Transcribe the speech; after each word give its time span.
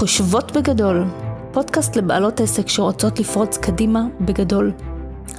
חושבות 0.00 0.52
בגדול, 0.52 1.04
פודקאסט 1.52 1.96
לבעלות 1.96 2.40
עסק 2.40 2.68
שרוצות 2.68 3.20
לפרוץ 3.20 3.58
קדימה 3.58 4.02
בגדול. 4.20 4.72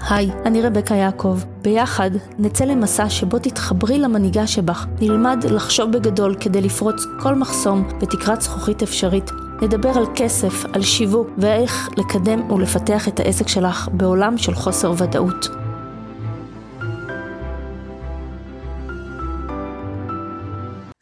היי, 0.09 0.31
אני 0.45 0.61
רבקה 0.61 0.95
יעקב. 0.95 1.39
ביחד 1.61 2.11
נצא 2.39 2.65
למסע 2.65 3.09
שבו 3.09 3.39
תתחברי 3.39 3.99
למנהיגה 3.99 4.47
שבך, 4.47 4.85
נלמד 5.01 5.45
לחשוב 5.49 5.91
בגדול 5.91 6.35
כדי 6.39 6.61
לפרוץ 6.61 7.03
כל 7.19 7.35
מחסום 7.35 7.87
בתקרת 8.01 8.41
זכוכית 8.41 8.83
אפשרית. 8.83 9.31
נדבר 9.61 9.97
על 9.97 10.05
כסף, 10.15 10.65
על 10.73 10.81
שיווק 10.81 11.27
ואיך 11.37 11.89
לקדם 11.97 12.51
ולפתח 12.51 13.07
את 13.07 13.19
העסק 13.19 13.47
שלך 13.47 13.89
בעולם 13.93 14.37
של 14.37 14.53
חוסר 14.53 14.93
ודאות. 14.97 15.47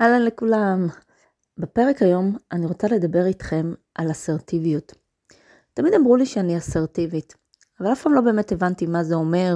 אהלן 0.02 0.26
לכולם. 0.26 0.88
בפרק 1.60 2.02
היום 2.02 2.38
אני 2.52 2.66
רוצה 2.66 2.88
לדבר 2.88 3.26
איתכם 3.26 3.74
על 3.96 4.12
אסרטיביות. 4.12 4.94
תמיד 5.74 5.94
אמרו 5.94 6.16
לי 6.16 6.26
שאני 6.26 6.58
אסרטיבית, 6.58 7.36
אבל 7.80 7.92
אף 7.92 8.02
פעם 8.04 8.14
לא 8.14 8.22
באמת 8.22 8.52
הבנתי 8.52 8.86
מה 8.86 9.04
זה 9.04 9.16
אומר, 9.16 9.56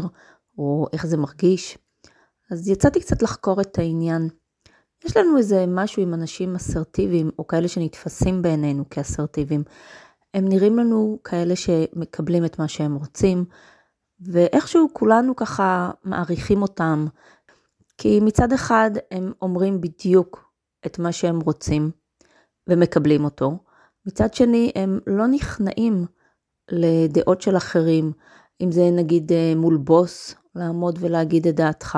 או 0.57 0.87
איך 0.93 1.05
זה 1.05 1.17
מרגיש. 1.17 1.77
אז 2.51 2.67
יצאתי 2.67 2.99
קצת 2.99 3.21
לחקור 3.21 3.61
את 3.61 3.79
העניין. 3.79 4.29
יש 5.05 5.17
לנו 5.17 5.37
איזה 5.37 5.65
משהו 5.67 6.01
עם 6.01 6.13
אנשים 6.13 6.55
אסרטיביים, 6.55 7.31
או 7.39 7.47
כאלה 7.47 7.67
שנתפסים 7.67 8.41
בעינינו 8.41 8.89
כאסרטיביים. 8.89 9.63
הם 10.33 10.47
נראים 10.47 10.77
לנו 10.77 11.19
כאלה 11.23 11.55
שמקבלים 11.55 12.45
את 12.45 12.59
מה 12.59 12.67
שהם 12.67 12.95
רוצים, 12.95 13.45
ואיכשהו 14.19 14.87
כולנו 14.93 15.35
ככה 15.35 15.91
מעריכים 16.03 16.61
אותם, 16.61 17.07
כי 17.97 18.19
מצד 18.19 18.53
אחד 18.53 18.91
הם 19.11 19.31
אומרים 19.41 19.81
בדיוק 19.81 20.52
את 20.85 20.99
מה 20.99 21.11
שהם 21.11 21.39
רוצים 21.39 21.91
ומקבלים 22.69 23.25
אותו, 23.25 23.57
מצד 24.05 24.33
שני 24.33 24.71
הם 24.75 24.99
לא 25.07 25.27
נכנעים 25.27 26.05
לדעות 26.71 27.41
של 27.41 27.57
אחרים, 27.57 28.11
אם 28.61 28.71
זה 28.71 28.89
נגיד 28.91 29.31
אה, 29.31 29.53
מול 29.55 29.77
בוס, 29.77 30.35
לעמוד 30.55 30.97
ולהגיד 31.01 31.47
את 31.47 31.55
דעתך, 31.55 31.97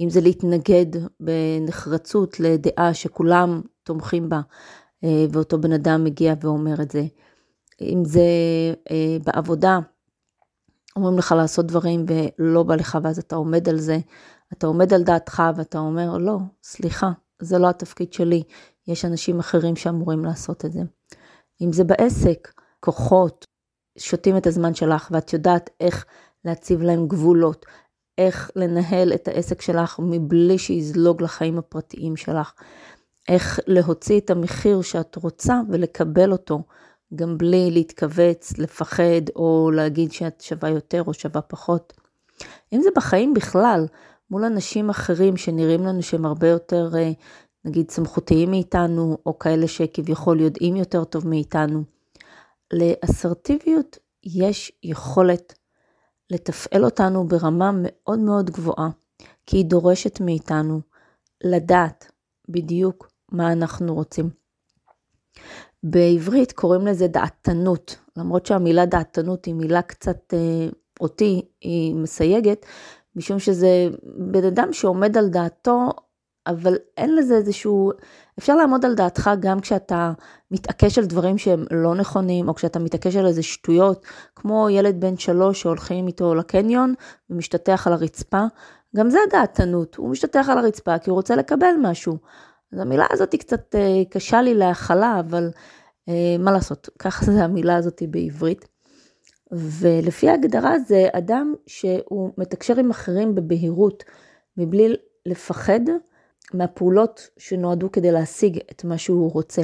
אם 0.00 0.10
זה 0.10 0.20
להתנגד 0.20 0.86
בנחרצות 1.20 2.40
לדעה 2.40 2.94
שכולם 2.94 3.60
תומכים 3.82 4.28
בה, 4.28 4.40
אה, 5.04 5.26
ואותו 5.32 5.58
בן 5.60 5.72
אדם 5.72 6.04
מגיע 6.04 6.34
ואומר 6.40 6.82
את 6.82 6.90
זה, 6.90 7.04
אם 7.80 8.04
זה 8.04 8.20
אה, 8.90 9.16
בעבודה, 9.24 9.78
אומרים 10.96 11.18
לך 11.18 11.34
לעשות 11.36 11.66
דברים 11.66 12.06
ולא 12.38 12.62
בא 12.62 12.74
לך 12.74 12.98
ואז 13.02 13.18
אתה 13.18 13.36
עומד 13.36 13.68
על 13.68 13.78
זה, 13.78 13.98
אתה 14.52 14.66
עומד 14.66 14.94
על 14.94 15.02
דעתך 15.02 15.42
ואתה 15.56 15.78
אומר, 15.78 16.18
לא, 16.18 16.38
סליחה, 16.62 17.10
זה 17.42 17.58
לא 17.58 17.68
התפקיד 17.68 18.12
שלי, 18.12 18.42
יש 18.88 19.04
אנשים 19.04 19.38
אחרים 19.38 19.76
שאמורים 19.76 20.24
לעשות 20.24 20.64
את 20.64 20.72
זה. 20.72 20.80
אם 21.60 21.72
זה 21.72 21.84
בעסק, 21.84 22.52
כוחות 22.80 23.44
שותים 23.98 24.36
את 24.36 24.46
הזמן 24.46 24.74
שלך 24.74 25.08
ואת 25.12 25.32
יודעת 25.32 25.70
איך 25.80 26.04
להציב 26.44 26.82
להם 26.82 27.08
גבולות, 27.08 27.66
איך 28.18 28.50
לנהל 28.56 29.12
את 29.12 29.28
העסק 29.28 29.62
שלך 29.62 29.98
מבלי 29.98 30.58
שיזלוג 30.58 31.22
לחיים 31.22 31.58
הפרטיים 31.58 32.16
שלך, 32.16 32.52
איך 33.28 33.60
להוציא 33.66 34.20
את 34.20 34.30
המחיר 34.30 34.82
שאת 34.82 35.16
רוצה 35.16 35.60
ולקבל 35.70 36.32
אותו, 36.32 36.62
גם 37.14 37.38
בלי 37.38 37.70
להתכווץ, 37.70 38.58
לפחד 38.58 39.28
או 39.36 39.70
להגיד 39.74 40.12
שאת 40.12 40.40
שווה 40.40 40.70
יותר 40.70 41.02
או 41.06 41.14
שווה 41.14 41.42
פחות. 41.42 41.92
אם 42.72 42.82
זה 42.82 42.88
בחיים 42.96 43.34
בכלל, 43.34 43.86
מול 44.34 44.44
אנשים 44.44 44.90
אחרים 44.90 45.36
שנראים 45.36 45.86
לנו 45.86 46.02
שהם 46.02 46.24
הרבה 46.24 46.48
יותר, 46.48 46.90
אה, 46.96 47.12
נגיד, 47.64 47.90
סמכותיים 47.90 48.50
מאיתנו, 48.50 49.18
או 49.26 49.38
כאלה 49.38 49.68
שכביכול 49.68 50.40
יודעים 50.40 50.76
יותר 50.76 51.04
טוב 51.04 51.28
מאיתנו. 51.28 51.84
לאסרטיביות 52.72 53.98
יש 54.24 54.72
יכולת 54.82 55.58
לתפעל 56.30 56.84
אותנו 56.84 57.28
ברמה 57.28 57.70
מאוד 57.74 58.18
מאוד 58.18 58.50
גבוהה, 58.50 58.88
כי 59.46 59.56
היא 59.56 59.64
דורשת 59.64 60.20
מאיתנו 60.20 60.80
לדעת 61.44 62.12
בדיוק 62.48 63.10
מה 63.32 63.52
אנחנו 63.52 63.94
רוצים. 63.94 64.30
בעברית 65.82 66.52
קוראים 66.52 66.86
לזה 66.86 67.06
דעתנות, 67.06 67.96
למרות 68.16 68.46
שהמילה 68.46 68.86
דעתנות 68.86 69.44
היא 69.44 69.54
מילה 69.54 69.82
קצת, 69.82 70.34
אה, 70.34 70.68
אותי, 71.00 71.42
היא 71.60 71.94
מסייגת, 71.94 72.66
משום 73.16 73.38
שזה 73.38 73.88
בן 74.16 74.44
אדם 74.44 74.72
שעומד 74.72 75.16
על 75.16 75.28
דעתו, 75.28 75.90
אבל 76.46 76.76
אין 76.96 77.16
לזה 77.16 77.36
איזשהו, 77.36 77.92
אפשר 78.38 78.56
לעמוד 78.56 78.84
על 78.84 78.94
דעתך 78.94 79.30
גם 79.40 79.60
כשאתה 79.60 80.12
מתעקש 80.50 80.98
על 80.98 81.04
דברים 81.04 81.38
שהם 81.38 81.64
לא 81.70 81.94
נכונים, 81.94 82.48
או 82.48 82.54
כשאתה 82.54 82.78
מתעקש 82.78 83.16
על 83.16 83.26
איזה 83.26 83.42
שטויות, 83.42 84.06
כמו 84.36 84.70
ילד 84.70 85.00
בן 85.00 85.16
שלוש 85.16 85.60
שהולכים 85.60 86.06
איתו 86.06 86.34
לקניון 86.34 86.94
ומשתטח 87.30 87.86
על 87.86 87.92
הרצפה, 87.92 88.44
גם 88.96 89.10
זה 89.10 89.18
דעתנות, 89.30 89.94
הוא 89.94 90.10
משתטח 90.10 90.46
על 90.48 90.58
הרצפה 90.58 90.98
כי 90.98 91.10
הוא 91.10 91.16
רוצה 91.16 91.36
לקבל 91.36 91.74
משהו. 91.82 92.18
אז 92.72 92.78
המילה 92.78 93.06
הזאת 93.10 93.32
היא 93.32 93.40
קצת 93.40 93.74
אה, 93.74 94.02
קשה 94.10 94.42
לי 94.42 94.54
להכלה, 94.54 95.20
אבל 95.20 95.50
אה, 96.08 96.36
מה 96.38 96.52
לעשות, 96.52 96.88
ככה 96.98 97.24
זה 97.24 97.44
המילה 97.44 97.76
הזאת 97.76 98.02
בעברית. 98.10 98.73
ולפי 99.54 100.28
ההגדרה 100.28 100.78
זה 100.78 101.08
אדם 101.12 101.54
שהוא 101.66 102.30
מתקשר 102.38 102.78
עם 102.78 102.90
אחרים 102.90 103.34
בבהירות, 103.34 104.04
מבלי 104.56 104.96
לפחד 105.26 105.80
מהפעולות 106.54 107.28
שנועדו 107.38 107.92
כדי 107.92 108.12
להשיג 108.12 108.58
את 108.70 108.84
מה 108.84 108.98
שהוא 108.98 109.32
רוצה. 109.32 109.62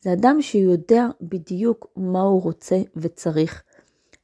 זה 0.00 0.12
אדם 0.12 0.42
שיודע 0.42 1.06
בדיוק 1.20 1.86
מה 1.96 2.20
הוא 2.20 2.42
רוצה 2.42 2.76
וצריך, 2.96 3.62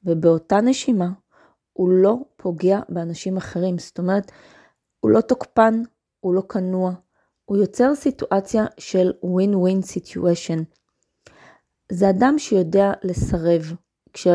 ובאותה 0.04 0.60
נשימה 0.60 1.08
הוא 1.72 1.88
לא 1.90 2.16
פוגע 2.36 2.80
באנשים 2.88 3.36
אחרים. 3.36 3.78
זאת 3.78 3.98
אומרת, 3.98 4.32
הוא 5.00 5.10
לא 5.10 5.20
תוקפן, 5.20 5.82
הוא 6.20 6.34
לא 6.34 6.42
כנוע, 6.48 6.92
הוא 7.44 7.56
יוצר 7.56 7.94
סיטואציה 7.94 8.64
של 8.78 9.12
win-win 9.24 9.82
situation. 9.84 10.60
זה 11.92 12.10
אדם 12.10 12.38
שיודע 12.38 12.92
לסרב. 13.04 13.62
כש... 14.12 14.26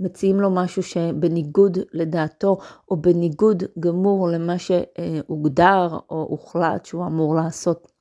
מציעים 0.00 0.40
לו 0.40 0.50
משהו 0.50 0.82
שבניגוד 0.82 1.78
לדעתו, 1.92 2.58
או 2.90 2.96
בניגוד 2.96 3.62
גמור 3.80 4.28
למה 4.28 4.54
שהוגדר 4.58 5.98
או 6.10 6.26
הוחלט 6.30 6.86
שהוא 6.86 7.06
אמור 7.06 7.34
לעשות. 7.34 7.92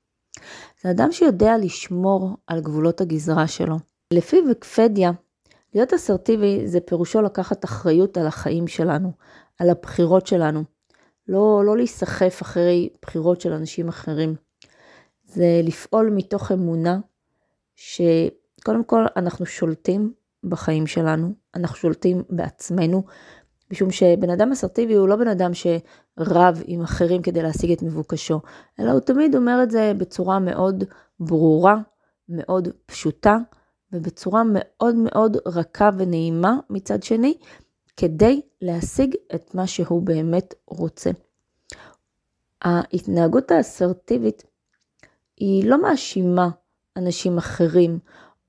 זה 0.83 0.91
אדם 0.91 1.11
שיודע 1.11 1.57
לשמור 1.57 2.29
על 2.47 2.61
גבולות 2.61 3.01
הגזרה 3.01 3.47
שלו. 3.47 3.75
לפי 4.13 4.37
וקפדיה, 4.51 5.11
להיות 5.75 5.93
אסרטיבי 5.93 6.67
זה 6.67 6.79
פירושו 6.79 7.21
לקחת 7.21 7.65
אחריות 7.65 8.17
על 8.17 8.27
החיים 8.27 8.67
שלנו, 8.67 9.11
על 9.59 9.69
הבחירות 9.69 10.27
שלנו. 10.27 10.63
לא, 11.27 11.63
לא 11.65 11.77
להיסחף 11.77 12.41
אחרי 12.41 12.89
בחירות 13.01 13.41
של 13.41 13.53
אנשים 13.53 13.87
אחרים. 13.89 14.35
זה 15.25 15.61
לפעול 15.63 16.09
מתוך 16.15 16.51
אמונה 16.51 16.99
שקודם 17.75 18.83
כל 18.83 19.05
אנחנו 19.15 19.45
שולטים 19.45 20.13
בחיים 20.43 20.87
שלנו, 20.87 21.33
אנחנו 21.55 21.75
שולטים 21.75 22.23
בעצמנו, 22.29 23.03
משום 23.71 23.91
שבן 23.91 24.29
אדם 24.29 24.51
אסרטיבי 24.51 24.93
הוא 24.93 25.07
לא 25.07 25.15
בן 25.15 25.27
אדם 25.27 25.51
שרב 25.53 26.61
עם 26.65 26.81
אחרים 26.81 27.21
כדי 27.21 27.41
להשיג 27.41 27.71
את 27.71 27.83
מבוקשו, 27.83 28.39
אלא 28.79 28.91
הוא 28.91 28.99
תמיד 28.99 29.35
אומר 29.35 29.63
את 29.63 29.71
זה 29.71 29.93
בצורה 29.97 30.39
מאוד 30.39 30.83
ברורה, 31.19 31.77
מאוד 32.29 32.67
פשוטה, 32.85 33.37
ובצורה 33.93 34.43
מאוד 34.45 34.95
מאוד 34.95 35.37
רכה 35.45 35.89
ונעימה 35.97 36.57
מצד 36.69 37.03
שני, 37.03 37.37
כדי 37.97 38.41
להשיג 38.61 39.15
את 39.35 39.55
מה 39.55 39.67
שהוא 39.67 40.01
באמת 40.01 40.53
רוצה. 40.67 41.09
ההתנהגות 42.61 43.51
האסרטיבית 43.51 44.43
היא 45.37 45.69
לא 45.69 45.81
מאשימה 45.81 46.49
אנשים 46.97 47.37
אחרים, 47.37 47.99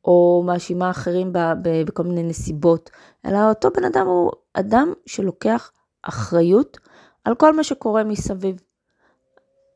או 0.04 0.42
מאשימה 0.46 0.90
אחרים 0.90 1.32
בכל 1.62 2.02
מיני 2.02 2.22
נסיבות, 2.22 2.90
אלא 3.26 3.48
אותו 3.48 3.70
בן 3.70 3.84
אדם 3.84 4.06
הוא 4.06 4.32
אדם 4.54 4.92
שלוקח 5.06 5.72
אחריות 6.02 6.78
על 7.24 7.34
כל 7.34 7.56
מה 7.56 7.64
שקורה 7.64 8.04
מסביב. 8.04 8.60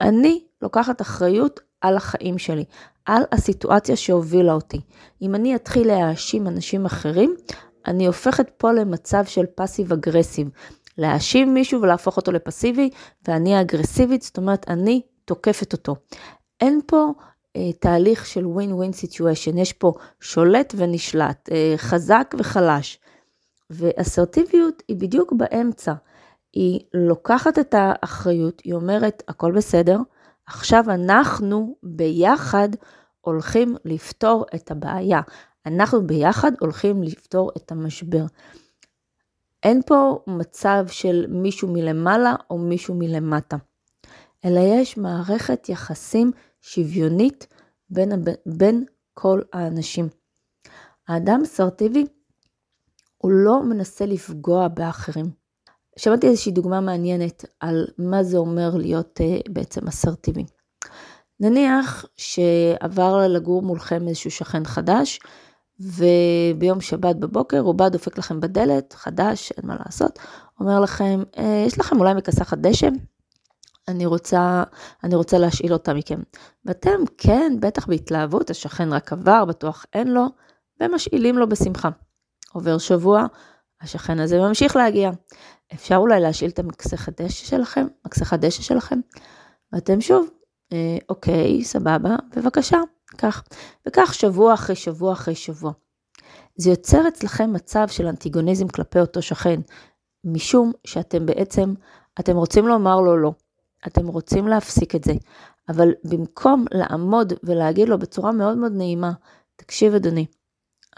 אני 0.00 0.44
לוקחת 0.62 1.00
אחריות 1.00 1.60
על 1.80 1.96
החיים 1.96 2.38
שלי, 2.38 2.64
על 3.04 3.22
הסיטואציה 3.32 3.96
שהובילה 3.96 4.52
אותי. 4.52 4.80
אם 5.22 5.34
אני 5.34 5.56
אתחיל 5.56 5.88
להאשים 5.88 6.46
אנשים 6.46 6.86
אחרים, 6.86 7.34
אני 7.86 8.06
הופכת 8.06 8.50
פה 8.56 8.72
למצב 8.72 9.24
של 9.24 9.46
פאסיב 9.54 9.92
אגרסיב. 9.92 10.50
להאשים 10.98 11.54
מישהו 11.54 11.82
ולהפוך 11.82 12.16
אותו 12.16 12.32
לפסיבי, 12.32 12.90
ואני 13.28 13.56
האגרסיבית, 13.56 14.22
זאת 14.22 14.36
אומרת, 14.36 14.70
אני 14.70 15.02
תוקפת 15.24 15.72
אותו. 15.72 15.96
אין 16.60 16.80
פה 16.86 17.12
תהליך 17.80 18.26
של 18.26 18.44
win-win 18.44 18.92
situation, 19.04 19.58
יש 19.58 19.72
פה 19.72 19.92
שולט 20.20 20.74
ונשלט, 20.76 21.48
אה, 21.52 21.74
חזק 21.76 22.34
וחלש. 22.38 22.98
ואסרטיביות 23.70 24.82
היא 24.88 24.96
בדיוק 24.96 25.32
באמצע. 25.32 25.92
היא 26.52 26.80
לוקחת 26.94 27.58
את 27.58 27.74
האחריות, 27.78 28.62
היא 28.64 28.74
אומרת, 28.74 29.22
הכל 29.28 29.52
בסדר, 29.52 29.98
עכשיו 30.46 30.84
אנחנו 30.88 31.76
ביחד 31.82 32.68
הולכים 33.20 33.76
לפתור 33.84 34.44
את 34.54 34.70
הבעיה. 34.70 35.20
אנחנו 35.66 36.06
ביחד 36.06 36.52
הולכים 36.60 37.02
לפתור 37.02 37.50
את 37.56 37.72
המשבר. 37.72 38.24
אין 39.62 39.82
פה 39.86 40.18
מצב 40.26 40.84
של 40.88 41.26
מישהו 41.28 41.68
מלמעלה 41.68 42.34
או 42.50 42.58
מישהו 42.58 42.94
מלמטה, 42.94 43.56
אלא 44.44 44.60
יש 44.60 44.96
מערכת 44.96 45.68
יחסים 45.68 46.30
שוויונית 46.66 47.46
בין, 47.90 48.12
בין 48.46 48.84
כל 49.14 49.40
האנשים. 49.52 50.08
האדם 51.08 51.40
אסרטיבי 51.44 52.06
הוא 53.16 53.32
לא 53.32 53.62
מנסה 53.62 54.06
לפגוע 54.06 54.68
באחרים. 54.68 55.30
שמעתי 55.98 56.26
איזושהי 56.26 56.52
דוגמה 56.52 56.80
מעניינת 56.80 57.44
על 57.60 57.86
מה 57.98 58.22
זה 58.22 58.36
אומר 58.36 58.70
להיות 58.76 59.20
uh, 59.20 59.52
בעצם 59.52 59.88
אסרטיבי. 59.88 60.44
נניח 61.40 62.04
שעבר 62.16 63.28
לגור 63.28 63.62
מולכם 63.62 64.08
איזשהו 64.08 64.30
שכן 64.30 64.64
חדש, 64.64 65.20
וביום 65.80 66.80
שבת 66.80 67.16
בבוקר 67.16 67.58
הוא 67.58 67.74
בא 67.74 67.88
דופק 67.88 68.18
לכם 68.18 68.40
בדלת, 68.40 68.92
חדש, 68.92 69.52
אין 69.52 69.66
מה 69.66 69.76
לעשות, 69.84 70.18
אומר 70.60 70.80
לכם, 70.80 71.22
אה, 71.38 71.64
יש 71.66 71.78
לכם 71.78 72.00
אולי 72.00 72.14
מכסחת 72.14 72.58
דשא? 72.58 72.88
אני 73.88 74.06
רוצה, 74.06 74.62
אני 75.04 75.14
רוצה 75.14 75.38
להשאיל 75.38 75.72
אותה 75.72 75.94
מכם. 75.94 76.20
ואתם, 76.64 77.00
כן, 77.18 77.52
בטח 77.60 77.86
בהתלהבות, 77.86 78.50
השכן 78.50 78.92
רק 78.92 79.12
עבר, 79.12 79.44
בטוח 79.44 79.86
אין 79.92 80.08
לו, 80.08 80.26
ומשאילים 80.80 81.38
לו 81.38 81.48
בשמחה. 81.48 81.88
עובר 82.52 82.78
שבוע, 82.78 83.26
השכן 83.80 84.20
הזה 84.20 84.38
ממשיך 84.38 84.76
להגיע. 84.76 85.10
אפשר 85.74 85.96
אולי 85.96 86.20
להשאיל 86.20 86.50
את 86.50 86.58
המכסחת 86.58 87.20
דשא 87.20 87.46
שלכם, 87.46 87.86
מכסחת 88.06 88.38
דשא 88.38 88.62
שלכם, 88.62 89.00
ואתם 89.72 90.00
שוב, 90.00 90.28
אה, 90.72 90.98
אוקיי, 91.08 91.64
סבבה, 91.64 92.16
בבקשה, 92.36 92.78
כך. 93.18 93.42
וכך 93.88 94.14
שבוע 94.14 94.54
אחרי 94.54 94.76
שבוע 94.76 95.12
אחרי 95.12 95.34
שבוע. 95.34 95.72
זה 96.56 96.70
יוצר 96.70 97.08
אצלכם 97.08 97.52
מצב 97.52 97.88
של 97.88 98.06
אנטיגוניזם 98.06 98.68
כלפי 98.68 99.00
אותו 99.00 99.22
שכן, 99.22 99.60
משום 100.24 100.72
שאתם 100.86 101.26
בעצם, 101.26 101.74
אתם 102.20 102.36
רוצים 102.36 102.66
לומר 102.66 103.00
לו 103.00 103.16
לא. 103.16 103.32
אתם 103.86 104.06
רוצים 104.06 104.48
להפסיק 104.48 104.94
את 104.94 105.04
זה, 105.04 105.12
אבל 105.68 105.92
במקום 106.04 106.64
לעמוד 106.70 107.32
ולהגיד 107.42 107.88
לו 107.88 107.98
בצורה 107.98 108.32
מאוד 108.32 108.58
מאוד 108.58 108.72
נעימה, 108.72 109.12
תקשיב 109.56 109.94
אדוני, 109.94 110.26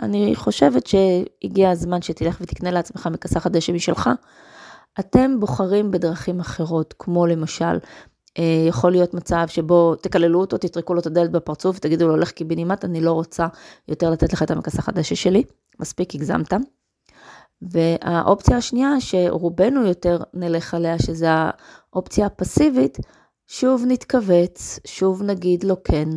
אני 0.03 0.37
חושבת 0.37 0.87
שהגיע 0.87 1.71
הזמן 1.71 2.03
שתלך 2.03 2.39
ותקנה 2.41 2.71
לעצמך 2.71 3.07
מכסחת 3.07 3.51
דשא 3.51 3.73
משלך. 3.73 4.11
אתם 5.01 5.41
בוחרים 5.41 5.91
בדרכים 5.91 6.41
אחרות, 6.41 6.95
כמו 6.99 7.27
למשל, 7.27 7.79
אה, 8.39 8.65
יכול 8.69 8.93
להיות 8.93 9.15
מצב 9.15 9.45
שבו 9.49 9.95
תקללו 9.95 10.41
אותו, 10.41 10.59
תטרקו 10.59 10.95
לו 10.95 11.01
את 11.01 11.07
הדלת 11.07 11.31
בפרצוף 11.31 11.77
ותגידו 11.77 12.09
לו, 12.09 12.17
לך 12.17 12.31
קיבינימט, 12.31 12.85
אני 12.85 13.01
לא 13.01 13.13
רוצה 13.13 13.47
יותר 13.89 14.11
לתת 14.11 14.33
לך 14.33 14.43
את 14.43 14.51
המכסחת 14.51 14.95
דשא 14.95 15.15
שלי, 15.15 15.43
מספיק 15.81 16.15
הגזמת. 16.15 16.53
והאופציה 17.63 18.57
השנייה, 18.57 19.01
שרובנו 19.01 19.87
יותר 19.87 20.19
נלך 20.35 20.75
עליה, 20.75 20.99
שזה 20.99 21.29
האופציה 21.93 22.27
הפסיבית, 22.27 22.99
שוב 23.47 23.85
נתכווץ, 23.87 24.79
שוב 24.87 25.23
נגיד 25.23 25.65
לו 25.65 25.83
כן, 25.83 26.09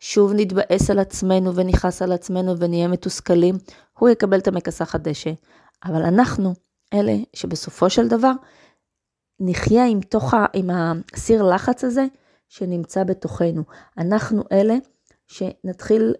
שוב 0.00 0.32
נתבאס 0.36 0.90
על 0.90 0.98
עצמנו 0.98 1.54
ונכעס 1.54 2.02
על 2.02 2.12
עצמנו 2.12 2.58
ונהיה 2.58 2.88
מתוסכלים, 2.88 3.54
הוא 3.98 4.08
יקבל 4.08 4.38
את 4.38 4.48
המכסחת 4.48 5.00
דשא. 5.00 5.32
אבל 5.84 6.02
אנחנו, 6.02 6.54
אלה 6.94 7.16
שבסופו 7.34 7.90
של 7.90 8.08
דבר 8.08 8.32
נחיה 9.40 9.86
עם, 9.86 10.00
תוך 10.00 10.34
ה, 10.34 10.46
עם 10.52 10.70
הסיר 10.70 11.42
לחץ 11.42 11.84
הזה 11.84 12.06
שנמצא 12.48 13.04
בתוכנו. 13.04 13.62
אנחנו 13.98 14.42
אלה 14.52 14.76
שנתחיל 15.26 16.14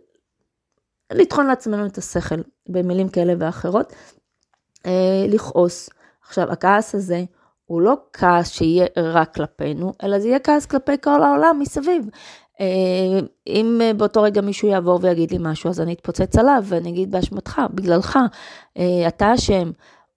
לטחון 1.12 1.46
לעצמנו 1.46 1.86
את 1.86 1.98
השכל 1.98 2.42
במילים 2.69 3.08
כאלה 3.08 3.34
ואחרות, 3.38 3.92
אה, 4.86 5.26
לכעוס. 5.28 5.90
עכשיו, 6.28 6.52
הכעס 6.52 6.94
הזה 6.94 7.25
הוא 7.64 7.80
לא 7.80 7.96
כעס 8.12 8.50
שיהיה 8.50 8.86
רק 8.96 9.34
כלפינו, 9.34 9.92
אלא 10.02 10.19
זה 10.19 10.28
יהיה 10.28 10.38
כעס 10.38 10.66
כלפי 10.66 10.92
כל 11.02 11.22
העולם 11.22 11.58
מסביב. 11.60 12.06
אה, 12.60 13.20
אם 13.46 13.80
באותו 13.96 14.22
רגע 14.22 14.40
מישהו 14.40 14.69
יעבור 14.69 14.98
ויגיד 15.02 15.30
לי 15.30 15.38
משהו, 15.40 15.70
אז 15.70 15.80
אני 15.80 15.92
אתפוצץ 15.92 16.36
עליו 16.36 16.62
ואני 16.64 16.90
אגיד 16.90 17.10
באשמתך, 17.10 17.60
בגללך, 17.75 18.19
אה, 18.78 19.08
אתה 19.08 19.34
אשם. 19.34 19.70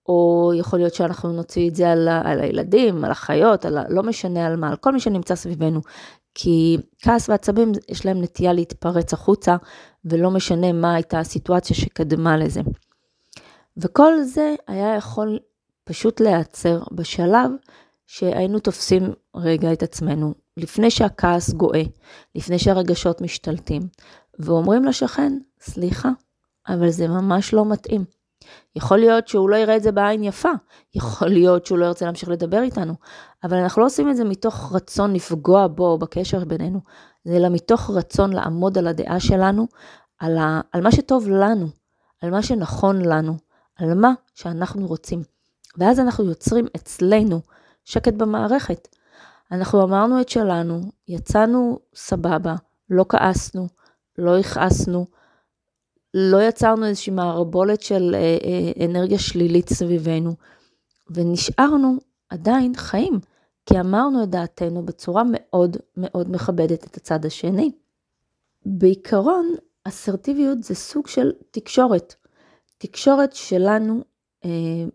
או 0.08 0.52
יכול 0.56 0.80
להיות 0.80 0.94
שאנחנו 0.94 1.34
נוציא 1.34 1.70
את 1.70 1.76
זה 1.76 1.92
על, 1.92 2.08
על 2.08 2.40
הילדים, 2.40 3.06
על 3.06 3.12
החיות, 3.12 3.66
על, 3.66 3.78
לא 3.90 4.04
משנה 4.04 4.48
על 4.48 4.56
מה, 4.56 4.70
על 4.70 4.76
כל 4.76 4.92
מי 4.92 5.00
שנמצא 5.00 5.36
סביבנו. 5.36 5.82
כי 6.36 6.78
כעס 7.02 7.30
ועצבים 7.30 7.72
יש 7.90 8.06
להם 8.06 8.22
נטייה 8.22 8.54
להתפרץ 8.54 9.14
החוצה, 9.14 9.56
ולא 10.06 10.32
משנה 10.32 10.74
מה 10.74 10.94
הייתה 10.94 11.20
הסיטואציה 11.20 11.76
שקדמה 11.76 12.38
לזה. 12.38 12.62
וכל 13.78 14.24
זה 14.24 14.56
היה 14.68 14.96
יכול 14.96 15.40
פשוט 15.84 16.20
להיעצר 16.20 16.84
בשלב 16.92 17.52
שהיינו 18.08 18.60
תופסים 18.60 19.14
רגע 19.36 19.74
את 19.74 19.84
עצמנו, 19.84 20.34
לפני 20.58 20.92
שהכעס 20.92 21.50
גואה, 21.50 21.84
לפני 22.36 22.60
שהרגשות 22.60 23.22
משתלטים, 23.22 23.82
ואומרים 24.40 24.86
לשכן, 24.86 25.38
סליחה, 25.62 26.10
אבל 26.68 26.90
זה 26.90 27.08
ממש 27.08 27.54
לא 27.54 27.66
מתאים. 27.66 28.06
יכול 28.76 28.98
להיות 28.98 29.28
שהוא 29.28 29.50
לא 29.50 29.56
יראה 29.56 29.78
את 29.78 29.84
זה 29.84 29.92
בעין 29.92 30.24
יפה, 30.24 30.52
יכול 30.96 31.28
להיות 31.28 31.66
שהוא 31.66 31.78
לא 31.78 31.86
ירצה 31.86 32.06
להמשיך 32.06 32.30
לדבר 32.30 32.62
איתנו, 32.62 32.94
אבל 33.44 33.58
אנחנו 33.58 33.82
לא 33.82 33.88
עושים 33.88 34.10
את 34.10 34.16
זה 34.16 34.24
מתוך 34.24 34.72
רצון 34.76 35.14
לפגוע 35.14 35.68
בו 35.68 35.98
בקשר 35.98 36.46
בינינו, 36.46 36.80
אלא 37.28 37.50
מתוך 37.50 37.90
רצון 37.90 38.34
לעמוד 38.34 38.78
על 38.78 38.88
הדעה 38.88 39.20
שלנו, 39.20 39.68
על, 40.20 40.38
ה, 40.38 40.62
על 40.72 40.82
מה 40.82 40.92
שטוב 40.92 41.30
לנו, 41.30 41.68
על 42.22 42.30
מה 42.30 42.44
שנכון 42.44 43.02
לנו, 43.02 43.38
על 43.76 43.94
מה 43.94 44.14
שאנחנו 44.36 44.88
רוצים. 44.88 45.24
ואז 45.78 46.00
אנחנו 46.00 46.26
יוצרים 46.26 46.66
אצלנו 46.76 47.42
שקט 47.86 48.14
במערכת. 48.14 48.88
אנחנו 49.52 49.84
אמרנו 49.84 50.22
את 50.22 50.30
שלנו, 50.30 50.82
יצאנו 51.08 51.80
סבבה, 51.96 52.56
לא 52.90 53.06
כעסנו, 53.10 53.68
לא 54.18 54.38
הכעסנו, 54.38 55.06
לא 56.14 56.42
יצרנו 56.42 56.86
איזושהי 56.86 57.14
מערבולת 57.14 57.82
של 57.82 58.16
אה, 58.16 58.20
אה, 58.20 58.86
אנרגיה 58.86 59.20
שלילית 59.20 59.70
סביבנו, 59.70 60.36
ונשארנו 61.10 61.98
עדיין 62.30 62.76
חיים, 62.76 63.20
כי 63.66 63.80
אמרנו 63.80 64.24
את 64.24 64.30
דעתנו 64.30 64.86
בצורה 64.86 65.24
מאוד 65.32 65.78
מאוד 65.98 66.32
מכבדת 66.32 66.84
את 66.84 66.98
הצד 66.98 67.26
השני. 67.26 67.72
בעיקרון, 68.66 69.56
אסרטיביות 69.84 70.64
זה 70.64 70.76
סוג 70.76 71.08
של 71.08 71.32
תקשורת. 71.52 72.16
תקשורת 72.82 73.34
שלנו 73.34 74.04
אה, 74.46 74.50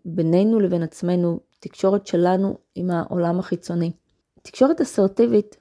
בינינו 0.05 0.59
לבין 0.59 0.83
עצמנו, 0.83 1.39
תקשורת 1.59 2.07
שלנו 2.07 2.57
עם 2.75 2.91
העולם 2.91 3.39
החיצוני. 3.39 3.91
תקשורת 4.41 4.81
אסרטיבית 4.81 5.55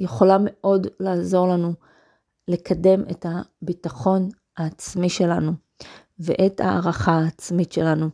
יכולה 0.00 0.36
מאוד 0.40 0.86
לעזור 1.00 1.48
לנו 1.48 1.72
לקדם 2.48 3.02
את 3.10 3.26
הביטחון 3.28 4.28
העצמי 4.56 5.08
שלנו 5.10 5.52
ואת 6.18 6.60
הערכה 6.60 7.12
העצמית 7.12 7.72
שלנו. 7.72 8.08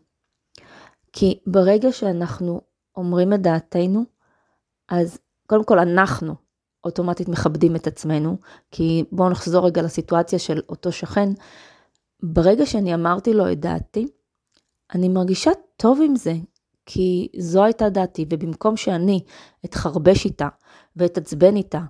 כי 1.12 1.40
ברגע 1.46 1.92
שאנחנו 1.92 2.60
אומרים 2.96 3.32
את 3.32 3.42
דעתנו, 3.42 4.04
אז 4.88 5.18
קודם 5.46 5.64
כל 5.64 5.78
אנחנו 5.78 6.34
אוטומטית 6.84 7.28
מכבדים 7.28 7.76
את 7.76 7.86
עצמנו, 7.86 8.36
כי 8.70 9.04
בואו 9.12 9.30
נחזור 9.30 9.66
רגע 9.66 9.82
לסיטואציה 9.82 10.38
של 10.38 10.60
אותו 10.68 10.92
שכן. 10.92 11.28
ברגע 12.26 12.66
שאני 12.66 12.94
אמרתי 12.94 13.34
לו 13.34 13.52
את 13.52 13.60
דעתי, 13.60 14.06
אני 14.94 15.08
מרגישה 15.08 15.50
טוב 15.76 16.00
עם 16.04 16.16
זה, 16.16 16.34
כי 16.86 17.28
זו 17.38 17.64
הייתה 17.64 17.88
דעתי, 17.88 18.26
ובמקום 18.30 18.76
שאני 18.76 19.20
אתחרבש 19.64 20.24
איתה 20.24 20.48
ואתעצבן 20.96 21.56
איתה, 21.56 21.80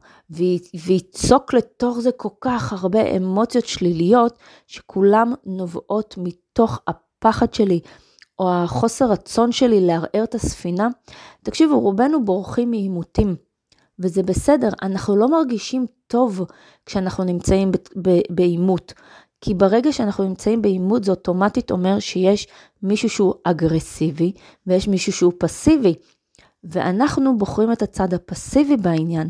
ויצוק 0.87 1.55
לתוך 1.55 2.00
זה 2.00 2.11
כל 2.12 2.29
כך 2.41 2.73
הרבה 2.73 3.03
אמוציות 3.17 3.67
שליליות, 3.67 4.38
שכולם 4.67 5.33
נובעות 5.45 6.14
מתוך 6.19 6.81
הפחד 6.87 7.55
שלי, 7.55 7.81
או 8.38 8.53
החוסר 8.53 9.11
רצון 9.11 9.53
שלי 9.53 9.81
לערער 9.81 10.25
את 10.25 10.35
הספינה, 10.35 10.88
תקשיבו, 11.43 11.81
רובנו 11.81 12.25
בורחים 12.25 12.71
מעימותים, 12.71 13.37
וזה 13.99 14.23
בסדר, 14.23 14.69
אנחנו 14.83 15.17
לא 15.17 15.29
מרגישים 15.29 15.87
טוב 16.07 16.41
כשאנחנו 16.87 17.25
נמצאים 17.25 17.71
בעימות. 18.31 18.93
כי 19.45 19.55
ברגע 19.55 19.93
שאנחנו 19.93 20.25
נמצאים 20.25 20.63
בעימות 20.63 21.05
זה 21.05 21.11
אוטומטית 21.11 21.71
אומר 21.71 21.99
שיש 21.99 22.49
מישהו 22.83 23.09
שהוא 23.09 23.35
אגרסיבי 23.45 24.33
ויש 24.67 24.89
מישהו 24.89 25.13
שהוא 25.13 25.33
פסיבי. 25.39 25.95
ואנחנו 26.65 27.39
בוחרים 27.39 27.73
את 27.73 27.83
הצד 27.83 28.15
הפסיבי 28.15 28.77
בעניין, 28.77 29.29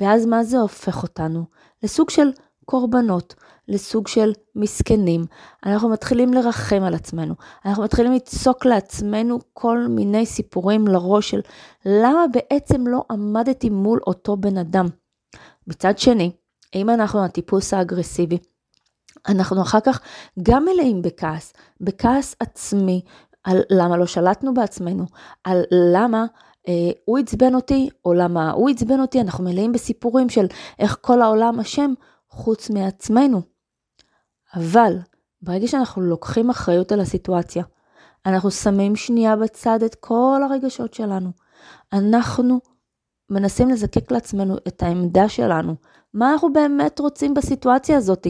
ואז 0.00 0.26
מה 0.26 0.44
זה 0.44 0.58
הופך 0.58 1.02
אותנו? 1.02 1.44
לסוג 1.82 2.10
של 2.10 2.30
קורבנות, 2.64 3.34
לסוג 3.68 4.08
של 4.08 4.32
מסכנים. 4.54 5.24
אנחנו 5.66 5.88
מתחילים 5.88 6.34
לרחם 6.34 6.82
על 6.82 6.94
עצמנו, 6.94 7.34
אנחנו 7.64 7.82
מתחילים 7.82 8.12
לצעוק 8.12 8.66
לעצמנו 8.66 9.38
כל 9.52 9.78
מיני 9.88 10.26
סיפורים 10.26 10.88
לראש 10.88 11.30
של 11.30 11.40
למה 11.86 12.24
בעצם 12.32 12.86
לא 12.86 13.04
עמדתי 13.10 13.70
מול 13.70 14.00
אותו 14.06 14.36
בן 14.36 14.58
אדם. 14.58 14.86
מצד 15.66 15.98
שני, 15.98 16.30
אם 16.74 16.90
אנחנו 16.90 17.24
הטיפוס 17.24 17.74
האגרסיבי, 17.74 18.38
אנחנו 19.28 19.62
אחר 19.62 19.80
כך 19.80 20.00
גם 20.42 20.64
מלאים 20.64 21.02
בכעס, 21.02 21.52
בכעס 21.80 22.36
עצמי, 22.40 23.02
על 23.44 23.62
למה 23.70 23.96
לא 23.96 24.06
שלטנו 24.06 24.54
בעצמנו, 24.54 25.04
על 25.44 25.62
למה 25.70 26.26
אה, 26.68 26.90
הוא 27.04 27.18
עצבן 27.18 27.54
אותי, 27.54 27.88
או 28.04 28.14
למה 28.14 28.50
הוא 28.50 28.70
עצבן 28.70 29.00
אותי, 29.00 29.20
אנחנו 29.20 29.44
מלאים 29.44 29.72
בסיפורים 29.72 30.28
של 30.28 30.46
איך 30.78 30.98
כל 31.00 31.22
העולם 31.22 31.60
אשם 31.60 31.92
חוץ 32.28 32.70
מעצמנו. 32.70 33.42
אבל 34.54 34.98
ברגע 35.42 35.68
שאנחנו 35.68 36.02
לוקחים 36.02 36.50
אחריות 36.50 36.92
על 36.92 37.00
הסיטואציה, 37.00 37.64
אנחנו 38.26 38.50
שמים 38.50 38.96
שנייה 38.96 39.36
בצד 39.36 39.82
את 39.82 39.94
כל 39.94 40.40
הרגשות 40.44 40.94
שלנו. 40.94 41.30
אנחנו 41.92 42.60
מנסים 43.30 43.68
לזקק 43.68 44.10
לעצמנו 44.10 44.56
את 44.68 44.82
העמדה 44.82 45.28
שלנו. 45.28 45.74
מה 46.14 46.32
אנחנו 46.32 46.52
באמת 46.52 46.98
רוצים 46.98 47.34
בסיטואציה 47.34 47.96
הזאת? 47.96 48.26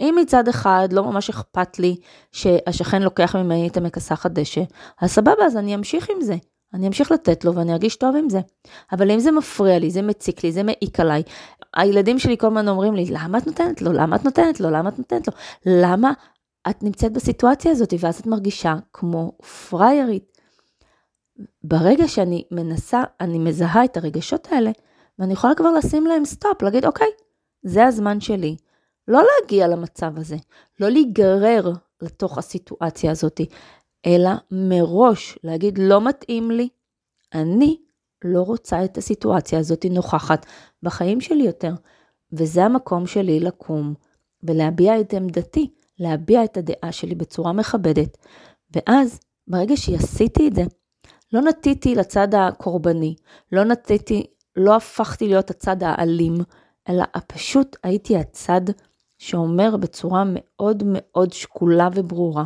אם 0.00 0.14
מצד 0.20 0.48
אחד 0.48 0.88
לא 0.92 1.04
ממש 1.04 1.30
אכפת 1.30 1.78
לי 1.78 1.96
שהשכן 2.32 3.02
לוקח 3.02 3.36
ממני 3.36 3.68
את 3.68 3.76
המכסחת 3.76 4.30
דשא, 4.30 4.62
אז 5.00 5.10
סבבה, 5.10 5.46
אז 5.46 5.56
אני 5.56 5.74
אמשיך 5.74 6.10
עם 6.10 6.22
זה. 6.22 6.36
אני 6.74 6.86
אמשיך 6.86 7.12
לתת 7.12 7.44
לו 7.44 7.54
ואני 7.54 7.72
ארגיש 7.72 7.96
טוב 7.96 8.16
עם 8.16 8.28
זה. 8.28 8.40
אבל 8.92 9.10
אם 9.10 9.18
זה 9.18 9.32
מפריע 9.32 9.78
לי, 9.78 9.90
זה 9.90 10.02
מציק 10.02 10.44
לי, 10.44 10.52
זה 10.52 10.62
מעיק 10.62 11.00
עליי, 11.00 11.22
הילדים 11.76 12.18
שלי 12.18 12.38
כל 12.38 12.46
הזמן 12.46 12.68
אומרים 12.68 12.94
לי, 12.94 13.04
למה 13.10 13.38
את 13.38 13.46
נותנת 13.46 13.82
לו? 13.82 13.92
למה 13.92 14.16
את 14.16 14.24
נותנת 14.24 14.60
לו? 14.60 14.70
למה 14.70 14.88
את 14.88 14.98
נותנת 14.98 15.28
לו? 15.28 15.34
למה 15.66 16.12
את 16.70 16.82
נמצאת 16.82 17.12
בסיטואציה 17.12 17.70
הזאת? 17.70 17.94
ואז 18.00 18.18
את 18.18 18.26
מרגישה 18.26 18.74
כמו 18.92 19.32
פריירית. 19.68 20.38
ברגע 21.64 22.08
שאני 22.08 22.44
מנסה, 22.50 23.02
אני 23.20 23.38
מזהה 23.38 23.84
את 23.84 23.96
הרגשות 23.96 24.48
האלה, 24.50 24.70
ואני 25.18 25.32
יכולה 25.32 25.54
כבר 25.54 25.70
לשים 25.72 26.06
להם 26.06 26.24
סטופ, 26.24 26.62
להגיד, 26.62 26.84
אוקיי, 26.84 27.08
זה 27.62 27.86
הזמן 27.86 28.20
שלי. 28.20 28.56
לא 29.08 29.22
להגיע 29.22 29.68
למצב 29.68 30.18
הזה, 30.18 30.36
לא 30.80 30.88
להיגרר 30.88 31.72
לתוך 32.02 32.38
הסיטואציה 32.38 33.10
הזאת, 33.10 33.40
אלא 34.06 34.30
מראש 34.50 35.38
להגיד, 35.44 35.78
לא 35.78 36.00
מתאים 36.00 36.50
לי, 36.50 36.68
אני 37.34 37.76
לא 38.24 38.42
רוצה 38.42 38.84
את 38.84 38.98
הסיטואציה 38.98 39.58
הזאת 39.58 39.86
נוכחת 39.90 40.46
בחיים 40.82 41.20
שלי 41.20 41.42
יותר. 41.42 41.72
וזה 42.32 42.64
המקום 42.64 43.06
שלי 43.06 43.40
לקום 43.40 43.94
ולהביע 44.42 45.00
את 45.00 45.14
עמדתי, 45.14 45.70
להביע 45.98 46.44
את 46.44 46.56
הדעה 46.56 46.92
שלי 46.92 47.14
בצורה 47.14 47.52
מכבדת. 47.52 48.16
ואז, 48.76 49.20
ברגע 49.48 49.76
שעשיתי 49.76 50.48
את 50.48 50.54
זה, 50.54 50.62
לא 51.32 51.40
נטיתי 51.40 51.94
לצד 51.94 52.34
הקורבני, 52.34 53.14
לא 53.52 53.64
נטיתי, 53.64 54.26
לא 54.56 54.76
הפכתי 54.76 55.28
להיות 55.28 55.50
הצד 55.50 55.82
האלים, 55.82 56.34
אלא 56.88 57.04
פשוט 57.26 57.76
הייתי 57.82 58.16
הצד 58.16 58.60
שאומר 59.18 59.76
בצורה 59.76 60.22
מאוד 60.26 60.82
מאוד 60.86 61.32
שקולה 61.32 61.88
וברורה 61.94 62.44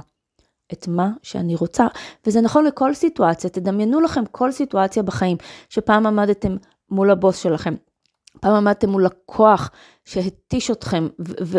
את 0.72 0.88
מה 0.88 1.10
שאני 1.22 1.54
רוצה. 1.54 1.86
וזה 2.26 2.40
נכון 2.40 2.64
לכל 2.64 2.94
סיטואציה, 2.94 3.50
תדמיינו 3.50 4.00
לכם 4.00 4.26
כל 4.30 4.52
סיטואציה 4.52 5.02
בחיים, 5.02 5.36
שפעם 5.68 6.06
עמדתם 6.06 6.56
מול 6.90 7.10
הבוס 7.10 7.36
שלכם, 7.36 7.74
פעם 8.40 8.54
עמדתם 8.54 8.90
מול 8.90 9.04
לקוח 9.04 9.70
שהתיש 10.04 10.70
אתכם 10.70 11.08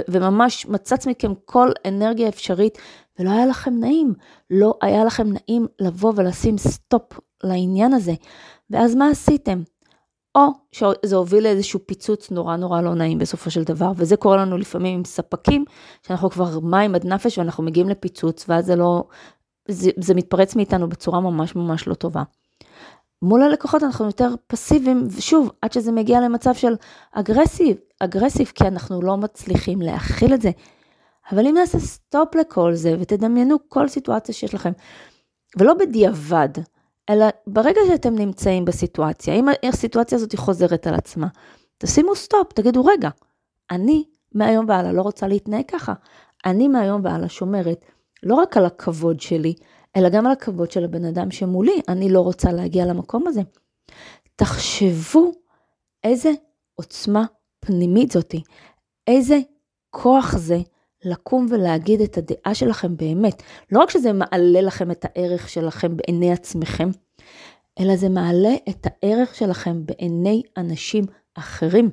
וממש 0.08 0.65
מצץ 0.65 1.08
מכם 1.08 1.34
כל 1.46 1.70
אנרגיה 1.88 2.29
אפשרית 2.29 2.77
ולא 3.20 3.29
היה 3.29 3.46
לכם 3.46 3.74
נעים, 3.79 4.13
לא 4.50 4.77
היה 4.82 5.05
לכם 5.05 5.27
נעים 5.27 5.67
לבוא 5.79 6.13
ולשים 6.15 6.58
סטופ 6.58 7.20
לעניין 7.43 7.93
הזה. 7.93 8.13
ואז 8.70 8.96
מה 8.96 9.08
עשיתם? 9.10 9.63
או 10.35 10.47
שזה 10.71 11.15
הוביל 11.15 11.43
לאיזשהו 11.43 11.79
פיצוץ 11.85 12.31
נורא 12.31 12.55
נורא 12.55 12.81
לא 12.81 12.95
נעים 12.95 13.17
בסופו 13.17 13.51
של 13.51 13.63
דבר, 13.63 13.91
וזה 13.95 14.17
קורה 14.17 14.37
לנו 14.37 14.57
לפעמים 14.57 14.97
עם 14.97 15.05
ספקים, 15.05 15.65
שאנחנו 16.07 16.29
כבר 16.29 16.59
מים 16.59 16.95
עד 16.95 17.05
נפש 17.05 17.37
ואנחנו 17.37 17.63
מגיעים 17.63 17.89
לפיצוץ, 17.89 18.45
ואז 18.49 18.65
זה 18.65 18.75
לא, 18.75 19.03
זה, 19.67 19.91
זה 19.97 20.13
מתפרץ 20.13 20.55
מאיתנו 20.55 20.89
בצורה 20.89 21.19
ממש 21.19 21.55
ממש 21.55 21.87
לא 21.87 21.93
טובה. 21.93 22.23
מול 23.21 23.41
הלקוחות 23.41 23.83
אנחנו 23.83 24.05
יותר 24.05 24.29
פסיביים, 24.47 25.07
ושוב, 25.11 25.51
עד 25.61 25.73
שזה 25.73 25.91
מגיע 25.91 26.21
למצב 26.21 26.53
של 26.53 26.75
אגרסיב, 27.11 27.77
אגרסיב, 27.99 28.51
כי 28.55 28.67
אנחנו 28.67 29.01
לא 29.01 29.17
מצליחים 29.17 29.81
להכיל 29.81 30.33
את 30.33 30.41
זה. 30.41 30.51
אבל 31.31 31.47
אם 31.47 31.53
נעשה 31.53 31.79
סטופ 31.79 32.35
לכל 32.35 32.73
זה, 32.73 32.95
ותדמיינו 32.99 33.57
כל 33.69 33.87
סיטואציה 33.87 34.35
שיש 34.35 34.53
לכם, 34.53 34.71
ולא 35.57 35.73
בדיעבד, 35.73 36.49
אלא 37.10 37.25
ברגע 37.48 37.81
שאתם 37.88 38.15
נמצאים 38.15 38.65
בסיטואציה, 38.65 39.33
אם 39.33 39.48
הסיטואציה 39.69 40.15
הזאת 40.15 40.36
חוזרת 40.36 40.88
על 40.88 40.95
עצמה, 40.95 41.27
תשימו 41.77 42.15
סטופ, 42.15 42.53
תגידו, 42.53 42.86
רגע, 42.86 43.10
אני 43.72 44.03
מהיום 44.36 44.65
והלאה 44.69 44.91
לא 44.91 45.01
רוצה 45.01 45.27
להתנהג 45.27 45.65
ככה. 45.67 45.93
אני 46.45 46.67
מהיום 46.67 47.01
והלאה 47.03 47.29
שומרת 47.29 47.86
לא 48.24 48.36
רק 48.36 48.57
על 48.57 48.65
הכבוד 48.65 49.19
שלי, 49.19 49.53
אלא 49.95 50.10
גם 50.10 50.25
על 50.25 50.31
הכבוד 50.31 50.72
של 50.72 50.83
הבן 50.83 51.05
אדם 51.05 51.31
שמולי. 51.31 51.81
אני 51.88 52.10
לא 52.10 52.22
רוצה 52.22 52.51
להגיע 52.51 52.86
למקום 52.86 53.27
הזה. 53.27 53.41
תחשבו 54.36 55.31
איזה 56.03 56.31
עוצמה 56.75 57.25
פנימית 57.60 58.12
זאתי, 58.12 58.43
איזה 59.07 59.39
כוח 59.89 60.38
זה 60.38 60.57
לקום 61.05 61.48
ולהגיד 61.50 62.01
את 62.01 62.17
הדעה 62.17 62.55
שלכם 62.55 62.98
באמת. 62.98 63.43
לא 63.72 63.79
רק 63.79 63.89
שזה 63.89 64.13
מעלה 64.13 64.62
לכם 64.62 64.91
את 64.91 65.05
הערך 65.05 65.50
שלכם 65.50 65.98
בעיני 65.98 66.31
עצמכם, 66.31 66.89
אלא 67.79 67.95
זה 67.95 68.10
מעלה 68.10 68.55
את 68.69 68.88
הערך 68.89 69.36
שלכם 69.36 69.86
בעיני 69.86 70.41
אנשים 70.57 71.03
אחרים. 71.33 71.89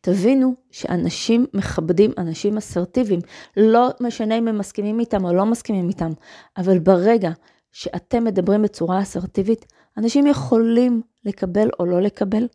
תבינו 0.00 0.54
שאנשים 0.70 1.46
מכבדים 1.54 2.10
אנשים 2.18 2.56
אסרטיביים, 2.56 3.20
לא 3.56 3.88
משנה 4.00 4.38
אם 4.38 4.48
הם 4.48 4.58
מסכימים 4.58 5.00
איתם 5.00 5.24
או 5.24 5.32
לא 5.32 5.46
מסכימים 5.46 5.88
איתם, 5.88 6.12
אבל 6.56 6.78
ברגע 6.78 7.30
שאתם 7.72 8.24
מדברים 8.24 8.62
בצורה 8.62 9.02
אסרטיבית, 9.02 9.66
אנשים 9.96 10.26
יכולים 10.26 11.02
לקבל 11.24 11.68
או 11.78 11.86
לא 11.86 12.00
לקבל, 12.02 12.48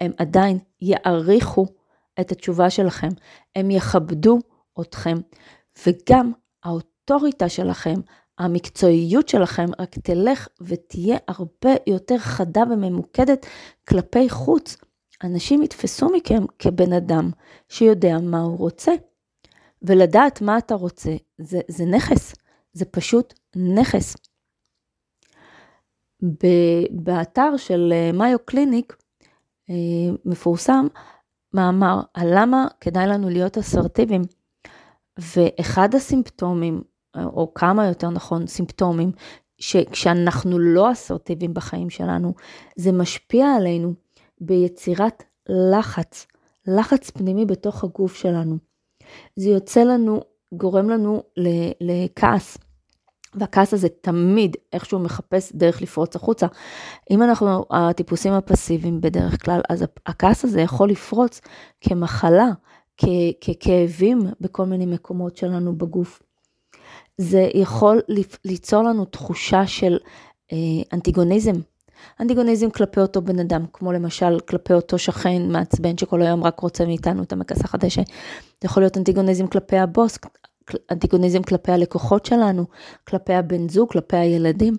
הם 0.00 0.12
עדיין 0.16 0.58
יעריכו 0.80 1.66
את 2.20 2.32
התשובה 2.32 2.70
שלכם, 2.70 3.08
הם 3.56 3.70
יכבדו 3.70 4.38
אתכם, 4.80 5.18
וגם 5.86 6.32
האוטוריטה 6.64 7.48
שלכם, 7.48 7.94
המקצועיות 8.38 9.28
שלכם 9.28 9.66
רק 9.78 9.98
תלך 9.98 10.48
ותהיה 10.60 11.16
הרבה 11.28 11.70
יותר 11.86 12.18
חדה 12.18 12.62
וממוקדת 12.70 13.46
כלפי 13.88 14.30
חוץ. 14.30 14.76
אנשים 15.24 15.62
יתפסו 15.62 16.08
מכם 16.12 16.44
כבן 16.58 16.92
אדם 16.92 17.30
שיודע 17.68 18.18
מה 18.22 18.40
הוא 18.40 18.58
רוצה. 18.58 18.92
ולדעת 19.82 20.40
מה 20.40 20.58
אתה 20.58 20.74
רוצה, 20.74 21.10
זה, 21.38 21.60
זה 21.68 21.84
נכס, 21.84 22.34
זה 22.72 22.84
פשוט 22.84 23.34
נכס. 23.56 24.16
באתר 26.90 27.56
של 27.56 27.92
מאיו 28.14 28.38
קליניק 28.44 28.96
אה, 29.70 29.74
מפורסם 30.24 30.86
מאמר 31.52 32.00
על 32.14 32.28
למה 32.34 32.66
כדאי 32.80 33.06
לנו 33.06 33.28
להיות 33.28 33.58
אסרטיביים. 33.58 34.22
ואחד 35.18 35.94
הסימפטומים, 35.94 36.82
או 37.16 37.54
כמה 37.54 37.86
יותר 37.86 38.10
נכון 38.10 38.46
סימפטומים, 38.46 39.12
שכשאנחנו 39.58 40.58
לא 40.58 40.92
אסרטיביים 40.92 41.54
בחיים 41.54 41.90
שלנו, 41.90 42.34
זה 42.76 42.92
משפיע 42.92 43.46
עלינו 43.54 43.94
ביצירת 44.40 45.22
לחץ, 45.48 46.26
לחץ 46.66 47.10
פנימי 47.10 47.46
בתוך 47.46 47.84
הגוף 47.84 48.14
שלנו. 48.14 48.56
זה 49.36 49.50
יוצא 49.50 49.82
לנו, 49.82 50.20
גורם 50.52 50.90
לנו 50.90 51.22
לכעס. 51.80 52.58
והכעס 53.34 53.74
הזה 53.74 53.88
תמיד 53.88 54.56
איכשהו 54.72 54.98
מחפש 54.98 55.52
דרך 55.52 55.82
לפרוץ 55.82 56.16
החוצה. 56.16 56.46
אם 57.10 57.22
אנחנו 57.22 57.64
הטיפוסים 57.70 58.32
הפסיביים 58.32 59.00
בדרך 59.00 59.44
כלל, 59.44 59.60
אז 59.68 59.84
הכעס 60.06 60.44
הזה 60.44 60.60
יכול 60.60 60.90
לפרוץ 60.90 61.40
כמחלה, 61.80 62.48
ככאבים 63.40 64.18
בכל 64.40 64.64
מיני 64.64 64.86
מקומות 64.86 65.36
שלנו 65.36 65.76
בגוף. 65.78 66.22
זה 67.18 67.50
יכול 67.54 68.00
ליצור 68.44 68.82
לנו 68.82 69.04
תחושה 69.04 69.66
של 69.66 69.98
אה, 70.52 70.56
אנטיגוניזם. 70.92 71.54
אנטיגוניזם 72.20 72.70
כלפי 72.70 73.00
אותו 73.00 73.22
בן 73.22 73.38
אדם, 73.38 73.64
כמו 73.72 73.92
למשל 73.92 74.40
כלפי 74.40 74.72
אותו 74.72 74.98
שכן 74.98 75.42
מעצבן 75.52 75.98
שכל 75.98 76.22
היום 76.22 76.44
רק 76.44 76.60
רוצה 76.60 76.86
מאיתנו 76.86 77.22
את 77.22 77.32
המכס 77.32 77.64
החדש. 77.64 77.98
זה 77.98 78.02
יכול 78.64 78.82
להיות 78.82 78.96
אנטיגוניזם 78.96 79.46
כלפי 79.46 79.76
הבוס, 79.76 80.18
אנטיגוניזם 80.90 81.42
כלפי 81.42 81.72
הלקוחות 81.72 82.26
שלנו, 82.26 82.64
כלפי 83.08 83.34
הבן 83.34 83.68
זוג, 83.68 83.92
כלפי 83.92 84.16
הילדים. 84.16 84.74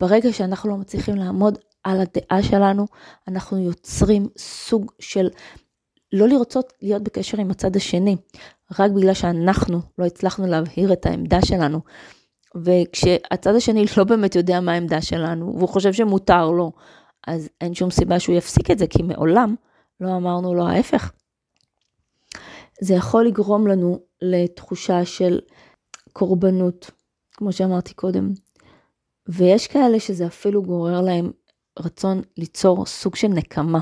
ברגע 0.00 0.32
שאנחנו 0.32 0.70
לא 0.70 0.76
מצליחים 0.76 1.14
לעמוד 1.14 1.58
על 1.84 2.00
הדעה 2.00 2.42
שלנו, 2.42 2.86
אנחנו 3.28 3.58
יוצרים 3.58 4.28
סוג 4.38 4.92
של 4.98 5.28
לא 6.12 6.28
לרצות 6.28 6.72
להיות 6.82 7.02
בקשר 7.02 7.40
עם 7.40 7.50
הצד 7.50 7.76
השני, 7.76 8.16
רק 8.78 8.90
בגלל 8.90 9.14
שאנחנו 9.14 9.80
לא 9.98 10.04
הצלחנו 10.04 10.46
להבהיר 10.46 10.92
את 10.92 11.06
העמדה 11.06 11.38
שלנו. 11.44 11.80
וכשהצד 12.54 13.54
השני 13.54 13.84
לא 13.96 14.04
באמת 14.04 14.34
יודע 14.34 14.60
מה 14.60 14.72
העמדה 14.72 15.02
שלנו, 15.02 15.54
והוא 15.56 15.68
חושב 15.68 15.92
שמותר 15.92 16.50
לו, 16.50 16.72
אז 17.26 17.48
אין 17.60 17.74
שום 17.74 17.90
סיבה 17.90 18.20
שהוא 18.20 18.36
יפסיק 18.36 18.70
את 18.70 18.78
זה, 18.78 18.86
כי 18.86 19.02
מעולם 19.02 19.54
לא 20.00 20.16
אמרנו 20.16 20.54
לו 20.54 20.68
ההפך. 20.68 21.12
זה 22.80 22.94
יכול 22.94 23.26
לגרום 23.26 23.66
לנו 23.66 24.00
לתחושה 24.22 25.04
של 25.04 25.40
קורבנות, 26.12 26.90
כמו 27.32 27.52
שאמרתי 27.52 27.94
קודם, 27.94 28.32
ויש 29.28 29.66
כאלה 29.66 30.00
שזה 30.00 30.26
אפילו 30.26 30.62
גורר 30.62 31.00
להם 31.00 31.30
רצון 31.78 32.22
ליצור 32.36 32.86
סוג 32.86 33.16
של 33.16 33.28
נקמה. 33.28 33.80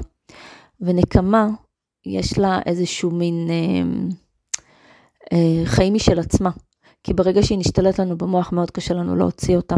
ונקמה, 0.80 1.48
יש 2.08 2.38
לה 2.38 2.60
איזשהו 2.66 3.10
מין 3.10 3.48
אה, 3.50 4.16
אה, 5.32 5.66
חיים 5.66 5.94
משל 5.94 6.18
עצמה. 6.18 6.50
כי 7.04 7.14
ברגע 7.14 7.42
שהיא 7.42 7.58
נשתלט 7.58 8.00
לנו 8.00 8.18
במוח, 8.18 8.52
מאוד 8.52 8.70
קשה 8.70 8.94
לנו 8.94 9.16
להוציא 9.16 9.56
אותה. 9.56 9.76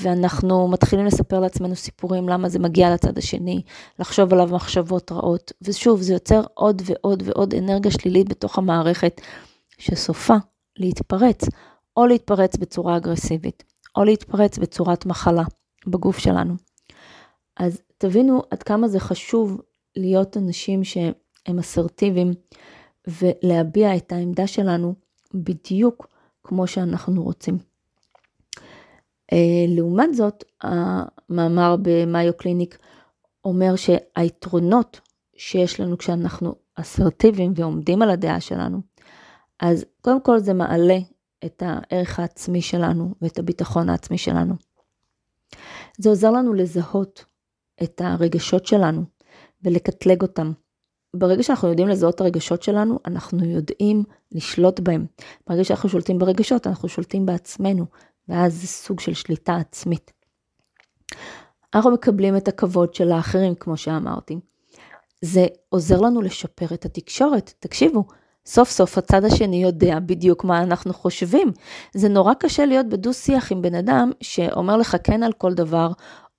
ואנחנו 0.00 0.68
מתחילים 0.68 1.06
לספר 1.06 1.40
לעצמנו 1.40 1.76
סיפורים 1.76 2.28
למה 2.28 2.48
זה 2.48 2.58
מגיע 2.58 2.94
לצד 2.94 3.18
השני, 3.18 3.62
לחשוב 3.98 4.32
עליו 4.32 4.48
מחשבות 4.52 5.12
רעות, 5.12 5.52
ושוב, 5.62 6.00
זה 6.00 6.12
יוצר 6.12 6.42
עוד 6.54 6.82
ועוד 6.84 7.22
ועוד 7.26 7.54
אנרגיה 7.54 7.90
שלילית 7.90 8.28
בתוך 8.28 8.58
המערכת, 8.58 9.20
שסופה 9.78 10.36
להתפרץ, 10.78 11.40
או 11.96 12.06
להתפרץ 12.06 12.56
בצורה 12.56 12.96
אגרסיבית, 12.96 13.64
או 13.96 14.04
להתפרץ 14.04 14.58
בצורת 14.58 15.06
מחלה 15.06 15.44
בגוף 15.86 16.18
שלנו. 16.18 16.54
אז 17.56 17.80
תבינו 17.98 18.42
עד 18.50 18.62
כמה 18.62 18.88
זה 18.88 19.00
חשוב 19.00 19.60
להיות 19.96 20.36
אנשים 20.36 20.84
שהם 20.84 21.58
אסרטיביים 21.58 22.32
ולהביע 23.06 23.96
את 23.96 24.12
העמדה 24.12 24.46
שלנו 24.46 24.94
בדיוק 25.34 26.06
כמו 26.44 26.66
שאנחנו 26.66 27.22
רוצים. 27.22 27.58
אה, 29.32 29.64
לעומת 29.68 30.14
זאת, 30.14 30.44
המאמר 30.60 31.76
במיו 31.82 32.32
קליניק 32.36 32.78
אומר 33.44 33.76
שהיתרונות 33.76 35.00
שיש 35.36 35.80
לנו 35.80 35.98
כשאנחנו 35.98 36.54
אסרטיביים 36.74 37.52
ועומדים 37.56 38.02
על 38.02 38.10
הדעה 38.10 38.40
שלנו, 38.40 38.80
אז 39.60 39.84
קודם 40.00 40.20
כל 40.20 40.38
זה 40.38 40.54
מעלה 40.54 40.98
את 41.44 41.62
הערך 41.66 42.20
העצמי 42.20 42.62
שלנו 42.62 43.14
ואת 43.22 43.38
הביטחון 43.38 43.88
העצמי 43.88 44.18
שלנו. 44.18 44.54
זה 45.98 46.08
עוזר 46.08 46.30
לנו 46.30 46.54
לזהות 46.54 47.24
את 47.82 48.00
הרגשות 48.04 48.66
שלנו 48.66 49.04
ולקטלג 49.64 50.22
אותם. 50.22 50.52
ברגע 51.16 51.42
שאנחנו 51.42 51.68
יודעים 51.68 51.88
לזהות 51.88 52.14
את 52.14 52.20
הרגשות 52.20 52.62
שלנו, 52.62 52.98
אנחנו 53.06 53.44
יודעים 53.44 54.02
לשלוט 54.32 54.80
בהם. 54.80 55.06
ברגע 55.46 55.64
שאנחנו 55.64 55.88
שולטים 55.88 56.18
ברגשות, 56.18 56.66
אנחנו 56.66 56.88
שולטים 56.88 57.26
בעצמנו, 57.26 57.86
ואז 58.28 58.60
זה 58.60 58.66
סוג 58.66 59.00
של 59.00 59.14
שליטה 59.14 59.56
עצמית. 59.56 60.12
אנחנו 61.74 61.90
מקבלים 61.90 62.36
את 62.36 62.48
הכבוד 62.48 62.94
של 62.94 63.12
האחרים, 63.12 63.54
כמו 63.54 63.76
שאמרתי. 63.76 64.38
זה 65.22 65.46
עוזר 65.68 66.00
לנו 66.00 66.20
לשפר 66.20 66.74
את 66.74 66.84
התקשורת. 66.84 67.54
תקשיבו, 67.58 68.04
סוף 68.46 68.70
סוף 68.70 68.98
הצד 68.98 69.24
השני 69.24 69.62
יודע 69.62 69.98
בדיוק 70.00 70.44
מה 70.44 70.62
אנחנו 70.62 70.92
חושבים. 70.92 71.52
זה 71.94 72.08
נורא 72.08 72.34
קשה 72.34 72.66
להיות 72.66 72.86
בדו-שיח 72.86 73.52
עם 73.52 73.62
בן 73.62 73.74
אדם 73.74 74.10
שאומר 74.20 74.76
לך 74.76 74.96
כן 75.04 75.22
על 75.22 75.32
כל 75.32 75.54
דבר, 75.54 75.92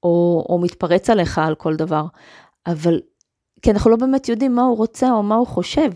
או, 0.04 0.46
או 0.50 0.60
מתפרץ 0.62 1.10
עליך 1.10 1.38
על 1.38 1.56
כל 1.56 1.76
דבר. 1.76 2.06
אבל, 2.68 3.00
כי 3.62 3.72
אנחנו 3.72 3.92
לא 3.92 3.98
באמת 3.98 4.30
יודעים 4.30 4.56
מה 4.56 4.62
הוא 4.62 4.78
רוצה 4.78 5.12
או 5.12 5.24
מה 5.24 5.36
הוא 5.36 5.48
חושב. 5.48 5.92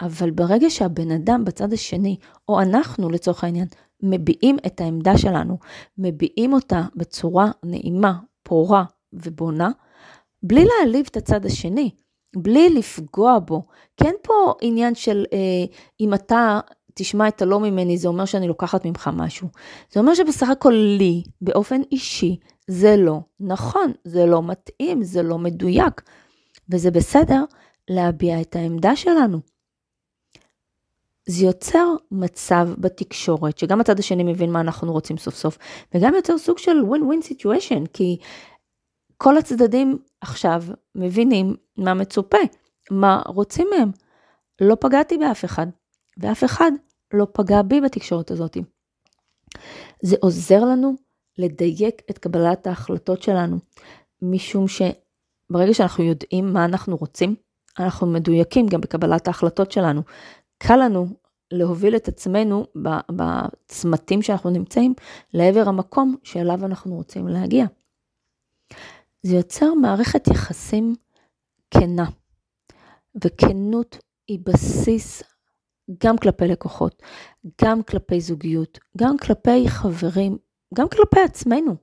אבל 0.00 0.30
ברגע 0.30 0.70
שהבן 0.70 1.10
אדם 1.10 1.44
בצד 1.44 1.72
השני, 1.72 2.16
או 2.48 2.60
אנחנו 2.60 3.10
לצורך 3.10 3.44
העניין, 3.44 3.66
מביעים 4.02 4.56
את 4.66 4.80
העמדה 4.80 5.18
שלנו, 5.18 5.58
מביעים 5.98 6.52
אותה 6.52 6.82
בצורה 6.96 7.50
נעימה, 7.64 8.18
פורה 8.42 8.84
ובונה, 9.12 9.70
בלי 10.42 10.64
להעליב 10.64 11.06
את 11.10 11.16
הצד 11.16 11.46
השני, 11.46 11.90
בלי 12.36 12.70
לפגוע 12.70 13.38
בו. 13.38 13.62
כן 13.96 14.12
פה 14.22 14.54
עניין 14.60 14.94
של 14.94 15.24
אה, 15.32 15.64
אם 16.00 16.14
אתה 16.14 16.60
תשמע 16.94 17.28
את 17.28 17.42
הלא 17.42 17.60
ממני, 17.60 17.98
זה 17.98 18.08
אומר 18.08 18.24
שאני 18.24 18.48
לוקחת 18.48 18.84
ממך 18.84 19.10
משהו. 19.16 19.48
זה 19.92 20.00
אומר 20.00 20.14
שבסך 20.14 20.48
הכל 20.48 20.72
לי, 20.98 21.22
באופן 21.40 21.80
אישי, 21.92 22.36
זה 22.68 22.96
לא 22.96 23.20
נכון, 23.40 23.92
זה 24.04 24.26
לא 24.26 24.42
מתאים, 24.42 25.02
זה 25.02 25.22
לא 25.22 25.38
מדויק. 25.38 26.02
וזה 26.70 26.90
בסדר 26.90 27.44
להביע 27.88 28.40
את 28.40 28.56
העמדה 28.56 28.96
שלנו. 28.96 29.40
זה 31.28 31.44
יוצר 31.44 31.86
מצב 32.10 32.68
בתקשורת, 32.78 33.58
שגם 33.58 33.80
הצד 33.80 33.98
השני 33.98 34.22
מבין 34.24 34.52
מה 34.52 34.60
אנחנו 34.60 34.92
רוצים 34.92 35.18
סוף 35.18 35.34
סוף, 35.34 35.58
וגם 35.94 36.14
יוצר 36.14 36.38
סוג 36.38 36.58
של 36.58 36.82
win-win 36.82 37.26
situation, 37.26 37.86
כי 37.92 38.16
כל 39.16 39.38
הצדדים 39.38 39.98
עכשיו 40.20 40.62
מבינים 40.94 41.54
מה 41.76 41.94
מצופה, 41.94 42.38
מה 42.90 43.22
רוצים 43.26 43.68
מהם. 43.70 43.90
לא 44.60 44.76
פגעתי 44.80 45.18
באף 45.18 45.44
אחד, 45.44 45.66
ואף 46.18 46.44
אחד 46.44 46.70
לא 47.14 47.26
פגע 47.32 47.62
בי 47.62 47.80
בתקשורת 47.80 48.30
הזאת. 48.30 48.56
זה 50.02 50.16
עוזר 50.20 50.64
לנו 50.64 50.94
לדייק 51.38 52.02
את 52.10 52.18
קבלת 52.18 52.66
ההחלטות 52.66 53.22
שלנו, 53.22 53.56
משום 54.22 54.68
שברגע 55.48 55.74
שאנחנו 55.74 56.04
יודעים 56.04 56.52
מה 56.52 56.64
אנחנו 56.64 56.96
רוצים, 56.96 57.34
אנחנו 57.78 58.06
מדויקים 58.06 58.66
גם 58.66 58.80
בקבלת 58.80 59.26
ההחלטות 59.26 59.72
שלנו, 59.72 60.02
קל 60.58 60.76
לנו 60.76 61.06
להוביל 61.50 61.96
את 61.96 62.08
עצמנו 62.08 62.66
בצמתים 63.12 64.22
שאנחנו 64.22 64.50
נמצאים 64.50 64.94
לעבר 65.34 65.68
המקום 65.68 66.16
שאליו 66.22 66.64
אנחנו 66.64 66.94
רוצים 66.94 67.28
להגיע. 67.28 67.66
זה 69.22 69.36
יוצר 69.36 69.74
מערכת 69.74 70.28
יחסים 70.28 70.94
כנה, 71.70 72.06
וכנות 73.24 73.98
היא 74.28 74.38
בסיס 74.44 75.22
גם 76.04 76.18
כלפי 76.18 76.48
לקוחות, 76.48 77.02
גם 77.62 77.82
כלפי 77.82 78.20
זוגיות, 78.20 78.78
גם 78.96 79.18
כלפי 79.18 79.68
חברים, 79.68 80.38
גם 80.74 80.88
כלפי 80.88 81.20
עצמנו. 81.20 81.76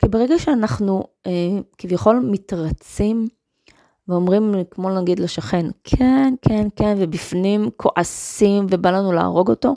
כי 0.00 0.08
ברגע 0.08 0.38
שאנחנו 0.38 1.04
אה, 1.26 1.32
כביכול 1.78 2.20
מתרצים 2.30 3.28
ואומרים, 4.08 4.54
כמו 4.70 5.00
נגיד 5.00 5.18
לשכן, 5.18 5.66
כן, 5.84 6.34
כן, 6.42 6.68
כן, 6.76 6.96
ובפנים 6.98 7.70
כועסים 7.76 8.66
ובא 8.70 8.90
לנו 8.90 9.12
להרוג 9.12 9.50
אותו, 9.50 9.74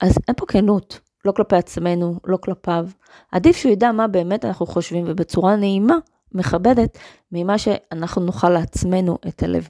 אז 0.00 0.14
אין 0.28 0.36
פה 0.36 0.46
כנות, 0.46 1.00
לא 1.24 1.32
כלפי 1.32 1.56
עצמנו, 1.56 2.20
לא 2.24 2.36
כלפיו. 2.36 2.88
עדיף 3.32 3.56
שהוא 3.56 3.72
ידע 3.72 3.92
מה 3.92 4.08
באמת 4.08 4.44
אנחנו 4.44 4.66
חושבים, 4.66 5.04
ובצורה 5.08 5.56
נעימה, 5.56 5.96
מכבדת, 6.32 6.98
ממה 7.32 7.58
שאנחנו 7.58 8.22
נוכל 8.22 8.50
לעצמנו 8.50 9.18
את 9.28 9.42
הלב. 9.42 9.68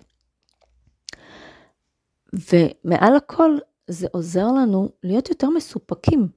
ומעל 2.33 3.17
הכל, 3.17 3.57
זה 3.89 4.07
עוזר 4.13 4.47
לנו 4.47 4.89
להיות 5.03 5.29
יותר 5.29 5.51
מסופקים. 5.51 6.29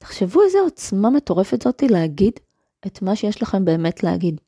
תחשבו 0.00 0.42
איזה 0.42 0.58
עוצמה 0.60 1.10
מטורפת 1.10 1.62
זאתי 1.62 1.88
להגיד 1.88 2.32
את 2.86 3.02
מה 3.02 3.16
שיש 3.16 3.42
לכם 3.42 3.64
באמת 3.64 4.02
להגיד. 4.02 4.40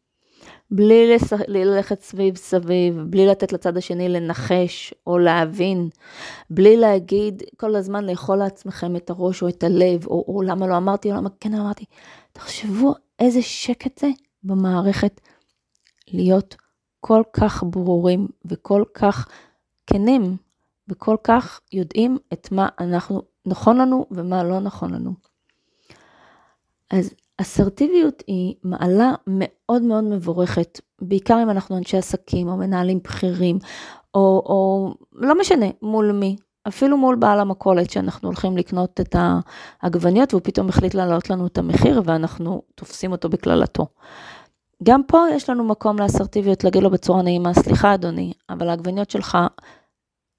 בלי 0.71 1.17
ללכת 1.49 2.03
סביב 2.03 2.37
סביב, 2.37 2.99
בלי 3.07 3.27
לתת 3.27 3.53
לצד 3.53 3.77
השני 3.77 4.09
לנחש 4.09 4.95
או 5.07 5.19
להבין, 5.19 5.89
בלי 6.51 6.77
להגיד 6.77 7.43
כל 7.57 7.77
הזמן 7.77 8.05
לאכול 8.05 8.37
לעצמכם 8.37 8.97
את 8.97 9.11
הראש 9.11 9.43
או 9.43 9.49
את 9.49 9.65
הלב, 9.65 10.07
או, 10.07 10.25
או 10.29 10.43
למה 10.43 10.67
לא 10.67 10.77
אמרתי 10.77 11.13
או 11.13 11.17
למה 11.17 11.29
כן 11.41 11.55
אמרתי. 11.55 11.85
תחשבו 12.33 12.95
איזה 13.19 13.43
שקט 13.43 13.99
זה 13.99 14.09
במערכת 14.43 15.21
להיות 16.09 16.57
כל 17.01 17.23
כך 17.33 17.63
ברורים 17.63 18.29
וכל 18.45 18.85
כך 18.95 19.29
כנים 19.87 20.37
וכל 20.89 21.17
כך 21.25 21.61
יודעים 21.73 22.19
את 22.33 22.53
מה 22.53 22.69
אנחנו, 22.81 23.23
נכון 23.47 23.79
לנו 23.79 24.07
ומה 24.11 24.45
לא 24.45 24.61
נכון 24.61 24.95
לנו. 24.95 25.32
אז 26.93 27.15
אסרטיביות 27.39 28.23
היא 28.27 28.55
מעלה 28.65 29.13
מאוד 29.27 29.83
מאוד 29.83 30.05
מבורכת, 30.05 30.81
בעיקר 31.01 31.41
אם 31.43 31.51
אנחנו 31.51 31.77
אנשי 31.77 31.97
עסקים 31.97 32.49
או 32.49 32.57
מנהלים 32.57 32.99
בכירים, 33.05 33.59
או, 34.15 34.21
או 34.47 34.95
לא 35.13 35.41
משנה 35.41 35.67
מול 35.83 36.13
מי, 36.13 36.37
אפילו 36.69 36.97
מול 36.97 37.17
בעל 37.17 37.41
המכולת 37.41 37.91
שאנחנו 37.91 38.29
הולכים 38.29 38.57
לקנות 38.57 39.01
את 39.01 39.17
העגבניות 39.83 40.35
והוא 40.35 40.43
פתאום 40.45 40.69
החליט 40.69 40.95
להעלות 40.95 41.31
לנו 41.31 41.47
את 41.47 41.59
המחיר 41.59 42.03
ואנחנו 42.05 42.63
תופסים 42.75 43.13
אותו 43.13 43.29
בקללתו. 43.29 43.87
גם 44.83 45.03
פה 45.07 45.19
יש 45.35 45.51
לנו 45.51 45.65
מקום 45.65 45.99
לאסרטיביות, 45.99 46.65
להגיד 46.65 46.83
לו 46.83 46.91
בצורה 46.91 47.23
נעימה, 47.23 47.55
סליחה 47.55 47.95
אדוני, 47.95 48.33
אבל 48.51 48.69
העגבניות 48.69 49.11
שלך, 49.11 49.39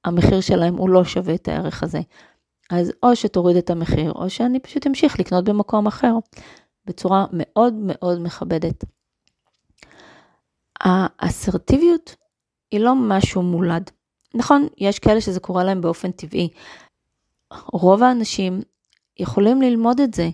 המחיר 0.05 0.41
שלהם 0.41 0.75
הוא 0.75 0.89
לא 0.89 1.03
שווה 1.03 1.33
את 1.35 1.47
הערך 1.47 1.83
הזה. 1.83 2.01
אז 2.69 2.91
או 3.03 3.15
שתוריד 3.15 3.57
את 3.57 3.69
המחיר, 3.69 4.11
או 4.11 4.29
שאני 4.29 4.59
פשוט 4.59 4.87
אמשיך 4.87 5.19
לקנות 5.19 5.43
במקום 5.43 5.87
אחר. 5.87 6.13
בצורה 6.85 7.25
מאוד 7.33 7.73
מאוד 7.77 8.21
מכבדת. 8.21 8.83
האסרטיביות 10.81 12.15
היא 12.71 12.79
לא 12.79 12.95
משהו 12.95 13.41
מולד. 13.41 13.91
נכון, 14.33 14.67
יש 14.77 14.99
כאלה 14.99 15.21
שזה 15.21 15.39
קורה 15.39 15.63
להם 15.63 15.81
באופן 15.81 16.11
טבעי. 16.11 16.49
רוב 17.73 18.03
האנשים 18.03 18.61
יכולים 19.19 19.61
ללמוד 19.61 19.99
את 19.99 20.13
זה. 20.13 20.29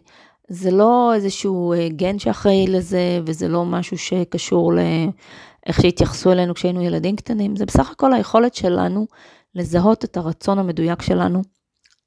זה 0.48 0.72
לא 0.72 1.14
איזשהו 1.14 1.74
אה, 1.74 1.90
גן 1.90 2.20
שאחראי 2.20 2.68
לזה, 2.68 3.20
וזה 3.26 3.48
לא 3.48 3.66
משהו 3.66 3.98
שקשור 3.98 4.74
לאיך 4.74 5.82
שהתייחסו 5.82 6.32
אלינו 6.32 6.56
כשהיינו 6.56 6.82
ילדים 6.82 7.16
קטנים, 7.16 7.56
זה 7.56 7.66
בסך 7.66 7.92
הכל 7.92 8.14
היכולת 8.14 8.56
שלנו 8.56 9.08
לזהות 9.56 10.06
את 10.06 10.18
הרצון 10.18 10.60
המדויק 10.60 11.02
שלנו, 11.02 11.42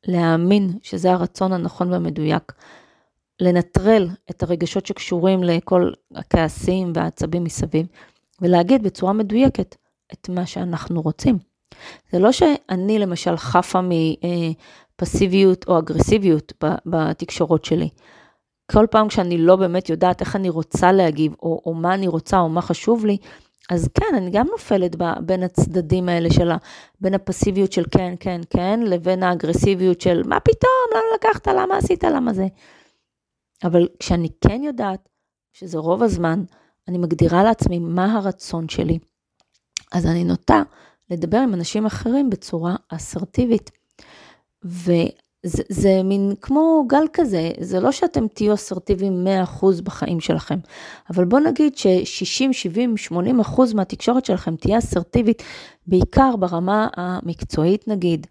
להאמין 0.06 0.78
שזה 0.82 1.12
הרצון 1.12 1.52
הנכון 1.52 1.92
והמדויק, 1.92 2.52
לנטרל 3.40 4.08
את 4.30 4.42
הרגשות 4.42 4.86
שקשורים 4.86 5.42
לכל 5.42 5.90
הכעסים 6.14 6.92
והעצבים 6.94 7.44
מסביב, 7.44 7.86
ולהגיד 8.40 8.82
בצורה 8.82 9.12
מדויקת 9.12 9.76
את 10.12 10.28
מה 10.28 10.46
שאנחנו 10.46 11.02
רוצים. 11.02 11.38
זה 12.12 12.18
לא 12.18 12.32
שאני 12.32 12.98
למשל 12.98 13.36
חפה 13.36 13.80
מפסיביות 15.00 15.64
או 15.68 15.78
אגרסיביות 15.78 16.52
בתקשורות 16.86 17.64
שלי. 17.64 17.88
כל 18.72 18.86
פעם 18.90 19.08
כשאני 19.08 19.38
לא 19.38 19.56
באמת 19.56 19.88
יודעת 19.88 20.20
איך 20.20 20.36
אני 20.36 20.48
רוצה 20.48 20.92
להגיב, 20.92 21.34
או, 21.42 21.62
או 21.66 21.74
מה 21.74 21.94
אני 21.94 22.08
רוצה, 22.08 22.38
או 22.38 22.48
מה 22.48 22.62
חשוב 22.62 23.06
לי, 23.06 23.16
אז 23.72 23.88
כן, 23.94 24.14
אני 24.16 24.30
גם 24.30 24.46
נופלת 24.46 24.96
בין 25.26 25.42
הצדדים 25.42 26.08
האלה 26.08 26.30
של 26.30 26.50
ה... 26.50 26.56
בין 27.00 27.14
הפסיביות 27.14 27.72
של 27.72 27.84
כן, 27.90 28.14
כן, 28.20 28.40
כן, 28.50 28.80
לבין 28.80 29.22
האגרסיביות 29.22 30.00
של 30.00 30.22
מה 30.26 30.40
פתאום, 30.40 30.70
למה 30.92 31.02
לקחת, 31.14 31.48
למה 31.48 31.76
עשית, 31.76 32.04
למה 32.04 32.32
זה. 32.32 32.46
אבל 33.64 33.88
כשאני 33.98 34.28
כן 34.40 34.62
יודעת, 34.62 35.08
שזה 35.52 35.78
רוב 35.78 36.02
הזמן, 36.02 36.44
אני 36.88 36.98
מגדירה 36.98 37.44
לעצמי 37.44 37.78
מה 37.78 38.12
הרצון 38.12 38.68
שלי, 38.68 38.98
אז 39.92 40.06
אני 40.06 40.24
נוטה 40.24 40.62
לדבר 41.10 41.38
עם 41.38 41.54
אנשים 41.54 41.86
אחרים 41.86 42.30
בצורה 42.30 42.76
אסרטיבית. 42.88 43.70
זה 45.46 46.02
מין 46.04 46.32
כמו 46.40 46.84
גל 46.86 47.04
כזה, 47.12 47.50
זה 47.60 47.80
לא 47.80 47.92
שאתם 47.92 48.28
תהיו 48.28 48.54
אסרטיביים 48.54 49.26
100% 49.60 49.82
בחיים 49.84 50.20
שלכם, 50.20 50.58
אבל 51.10 51.24
בוא 51.24 51.40
נגיד 51.40 51.76
ש-60, 51.76 52.52
70, 52.52 52.94
80% 53.08 53.74
מהתקשורת 53.74 54.24
שלכם 54.24 54.56
תהיה 54.56 54.78
אסרטיבית, 54.78 55.42
בעיקר 55.86 56.36
ברמה 56.36 56.88
המקצועית 56.96 57.88
נגיד. 57.88 58.26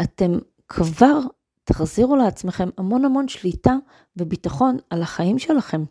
אתם 0.00 0.38
כבר 0.68 1.18
תחזירו 1.64 2.16
לעצמכם 2.16 2.68
המון 2.78 3.04
המון 3.04 3.28
שליטה 3.28 3.76
וביטחון 4.16 4.76
על 4.90 5.02
החיים 5.02 5.38
שלכם. 5.38 5.84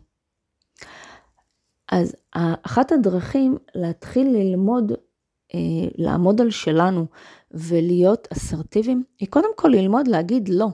אז 1.92 2.16
אחת 2.62 2.92
הדרכים 2.92 3.56
להתחיל 3.74 4.26
ללמוד, 4.26 4.92
אה, 5.54 5.58
לעמוד 5.98 6.40
על 6.40 6.50
שלנו 6.50 7.06
ולהיות 7.52 8.28
אסרטיביים, 8.32 9.02
היא 9.18 9.28
קודם 9.28 9.50
כל 9.56 9.68
ללמוד 9.68 10.08
להגיד 10.08 10.48
לא. 10.48 10.68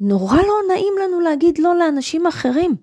נורא 0.00 0.36
לא 0.36 0.54
נעים 0.68 0.94
לנו 1.04 1.20
להגיד 1.20 1.58
לא 1.58 1.76
לאנשים 1.76 2.26
אחרים. 2.26 2.76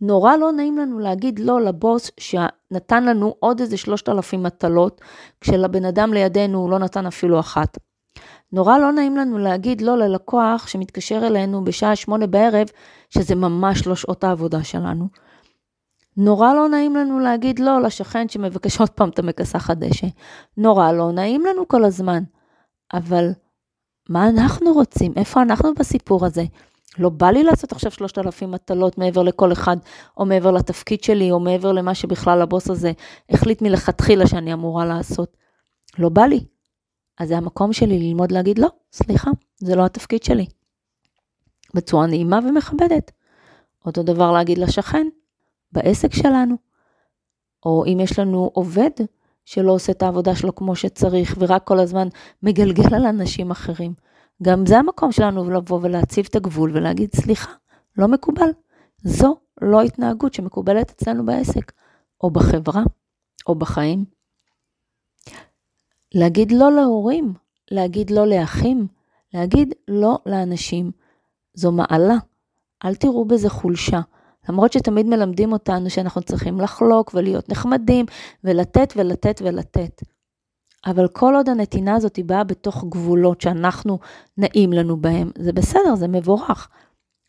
נורא 0.00 0.36
לא 0.36 0.52
נעים 0.52 0.78
לנו 0.78 0.98
להגיד 0.98 1.38
לא 1.38 1.60
לבוס 1.60 2.10
שנתן 2.20 3.04
לנו 3.04 3.34
עוד 3.38 3.60
איזה 3.60 3.76
3,000 3.76 4.42
מטלות, 4.42 5.00
כשלבן 5.40 5.84
אדם 5.84 6.12
לידינו 6.12 6.58
הוא 6.58 6.70
לא 6.70 6.78
נתן 6.78 7.06
אפילו 7.06 7.40
אחת. 7.40 7.78
נורא 8.52 8.78
לא 8.78 8.92
נעים 8.92 9.16
לנו 9.16 9.38
להגיד 9.38 9.80
לא 9.80 9.98
ללקוח 9.98 10.66
שמתקשר 10.66 11.26
אלינו 11.26 11.64
בשעה 11.64 11.96
שמונה 11.96 12.26
בערב, 12.26 12.66
שזה 13.10 13.34
ממש 13.34 13.86
לא 13.86 13.96
שעות 13.96 14.24
העבודה 14.24 14.64
שלנו. 14.64 15.08
נורא 16.16 16.54
לא 16.54 16.68
נעים 16.68 16.96
לנו 16.96 17.20
להגיד 17.20 17.58
לא 17.58 17.82
לשכן 17.82 18.28
שמבקש 18.28 18.80
עוד 18.80 18.90
פעם 18.90 19.08
את 19.08 19.18
המכסחת 19.18 19.76
דשא. 19.76 20.06
נורא 20.56 20.92
לא 20.92 21.12
נעים 21.12 21.46
לנו 21.46 21.68
כל 21.68 21.84
הזמן. 21.84 22.22
אבל 22.92 23.28
מה 24.08 24.28
אנחנו 24.28 24.72
רוצים? 24.72 25.12
איפה 25.16 25.42
אנחנו 25.42 25.74
בסיפור 25.74 26.26
הזה? 26.26 26.44
לא 26.98 27.08
בא 27.08 27.30
לי 27.30 27.42
לעשות 27.42 27.72
עכשיו 27.72 27.90
3,000 27.90 28.50
מטלות 28.50 28.98
מעבר 28.98 29.22
לכל 29.22 29.52
אחד, 29.52 29.76
או 30.16 30.26
מעבר 30.26 30.50
לתפקיד 30.50 31.02
שלי, 31.02 31.30
או 31.30 31.40
מעבר 31.40 31.72
למה 31.72 31.94
שבכלל 31.94 32.42
הבוס 32.42 32.70
הזה 32.70 32.92
החליט 33.30 33.62
מלכתחילה 33.62 34.26
שאני 34.26 34.52
אמורה 34.52 34.84
לעשות. 34.84 35.36
לא 35.98 36.08
בא 36.08 36.22
לי. 36.22 36.44
אז 37.18 37.28
זה 37.28 37.36
המקום 37.36 37.72
שלי 37.72 37.98
ללמוד 37.98 38.32
להגיד 38.32 38.58
לא, 38.58 38.68
סליחה, 38.92 39.30
זה 39.56 39.76
לא 39.76 39.84
התפקיד 39.84 40.22
שלי. 40.22 40.46
בצורה 41.74 42.06
נעימה 42.06 42.38
ומכבדת. 42.48 43.10
אותו 43.86 44.02
דבר 44.02 44.32
להגיד 44.32 44.58
לשכן, 44.58 45.06
בעסק 45.72 46.12
שלנו. 46.12 46.56
או 47.66 47.84
אם 47.86 48.00
יש 48.00 48.18
לנו 48.18 48.50
עובד 48.52 48.90
שלא 49.44 49.72
עושה 49.72 49.92
את 49.92 50.02
העבודה 50.02 50.36
שלו 50.36 50.54
כמו 50.54 50.76
שצריך 50.76 51.36
ורק 51.38 51.64
כל 51.64 51.78
הזמן 51.78 52.08
מגלגל 52.42 52.94
על 52.94 53.06
אנשים 53.06 53.50
אחרים. 53.50 53.94
גם 54.42 54.66
זה 54.66 54.78
המקום 54.78 55.12
שלנו 55.12 55.50
לבוא 55.50 55.80
ולהציב 55.82 56.26
את 56.30 56.36
הגבול 56.36 56.70
ולהגיד, 56.74 57.14
סליחה, 57.14 57.52
לא 57.96 58.08
מקובל. 58.08 58.50
זו 59.04 59.36
לא 59.62 59.82
התנהגות 59.82 60.34
שמקובלת 60.34 60.90
אצלנו 60.90 61.26
בעסק, 61.26 61.72
או 62.20 62.30
בחברה, 62.30 62.82
או 63.46 63.54
בחיים. 63.54 64.04
להגיד 66.14 66.52
לא 66.52 66.72
להורים, 66.72 67.34
להגיד 67.70 68.10
לא 68.10 68.26
לאחים, 68.26 68.86
להגיד 69.34 69.74
לא 69.88 70.18
לאנשים. 70.26 70.90
זו 71.54 71.72
מעלה. 71.72 72.16
אל 72.84 72.94
תראו 72.94 73.24
בזה 73.24 73.48
חולשה. 73.48 74.00
למרות 74.48 74.72
שתמיד 74.72 75.06
מלמדים 75.06 75.52
אותנו 75.52 75.90
שאנחנו 75.90 76.22
צריכים 76.22 76.60
לחלוק 76.60 77.10
ולהיות 77.14 77.48
נחמדים 77.48 78.06
ולתת 78.44 78.92
ולתת 78.96 79.40
ולתת. 79.44 80.02
אבל 80.86 81.08
כל 81.08 81.34
עוד 81.34 81.48
הנתינה 81.48 81.94
הזאת 81.94 82.16
היא 82.16 82.24
באה 82.24 82.44
בתוך 82.44 82.84
גבולות 82.88 83.40
שאנחנו 83.40 83.98
נעים 84.38 84.72
לנו 84.72 84.96
בהם, 84.96 85.30
זה 85.38 85.52
בסדר, 85.52 85.94
זה 85.94 86.08
מבורך. 86.08 86.68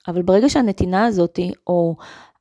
אבל 0.08 0.22
ברגע 0.22 0.50
שהנתינה 0.50 1.06
הזאת, 1.06 1.40
או 1.68 1.96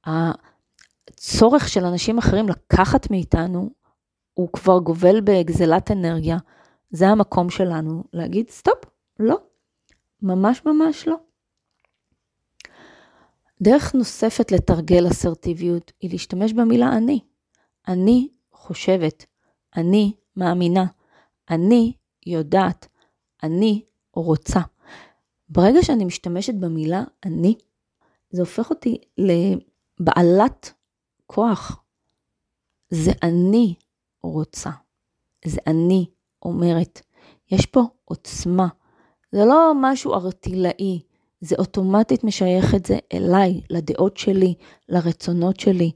הצורך 0.06 1.68
של 1.68 1.84
אנשים 1.84 2.18
אחרים 2.18 2.48
לקחת 2.48 3.10
מאיתנו, 3.10 3.70
הוא 4.34 4.48
כבר 4.52 4.78
גובל 4.78 5.20
בגזלת 5.20 5.90
אנרגיה, 5.90 6.36
זה 6.90 7.08
המקום 7.08 7.50
שלנו 7.50 8.04
להגיד 8.12 8.50
סטופ, 8.50 8.84
לא, 9.18 9.38
ממש 10.22 10.62
ממש 10.64 11.08
לא. 11.08 11.16
דרך 13.62 13.94
נוספת 13.94 14.52
לתרגל 14.52 15.08
אסרטיביות 15.10 15.92
היא 16.00 16.10
להשתמש 16.10 16.52
במילה 16.52 16.96
אני. 16.96 17.20
אני 17.88 18.28
חושבת, 18.52 19.26
אני 19.76 20.12
מאמינה, 20.36 20.84
אני 21.50 21.92
יודעת, 22.26 22.88
אני 23.42 23.84
רוצה. 24.14 24.60
ברגע 25.48 25.82
שאני 25.82 26.04
משתמשת 26.04 26.54
במילה 26.54 27.04
אני, 27.24 27.54
זה 28.30 28.42
הופך 28.42 28.70
אותי 28.70 28.98
לבעלת 29.18 30.72
כוח. 31.26 31.82
זה 32.90 33.12
אני 33.22 33.74
רוצה. 34.22 34.70
זה 35.44 35.60
אני 35.66 36.06
אומרת. 36.44 37.00
יש 37.50 37.66
פה 37.66 37.80
עוצמה. 38.04 38.68
זה 39.32 39.44
לא 39.44 39.72
משהו 39.76 40.14
ארטילאי, 40.14 41.02
זה 41.42 41.56
אוטומטית 41.58 42.24
משייך 42.24 42.74
את 42.74 42.86
זה 42.86 42.98
אליי, 43.12 43.60
לדעות 43.70 44.16
שלי, 44.16 44.54
לרצונות 44.88 45.60
שלי, 45.60 45.90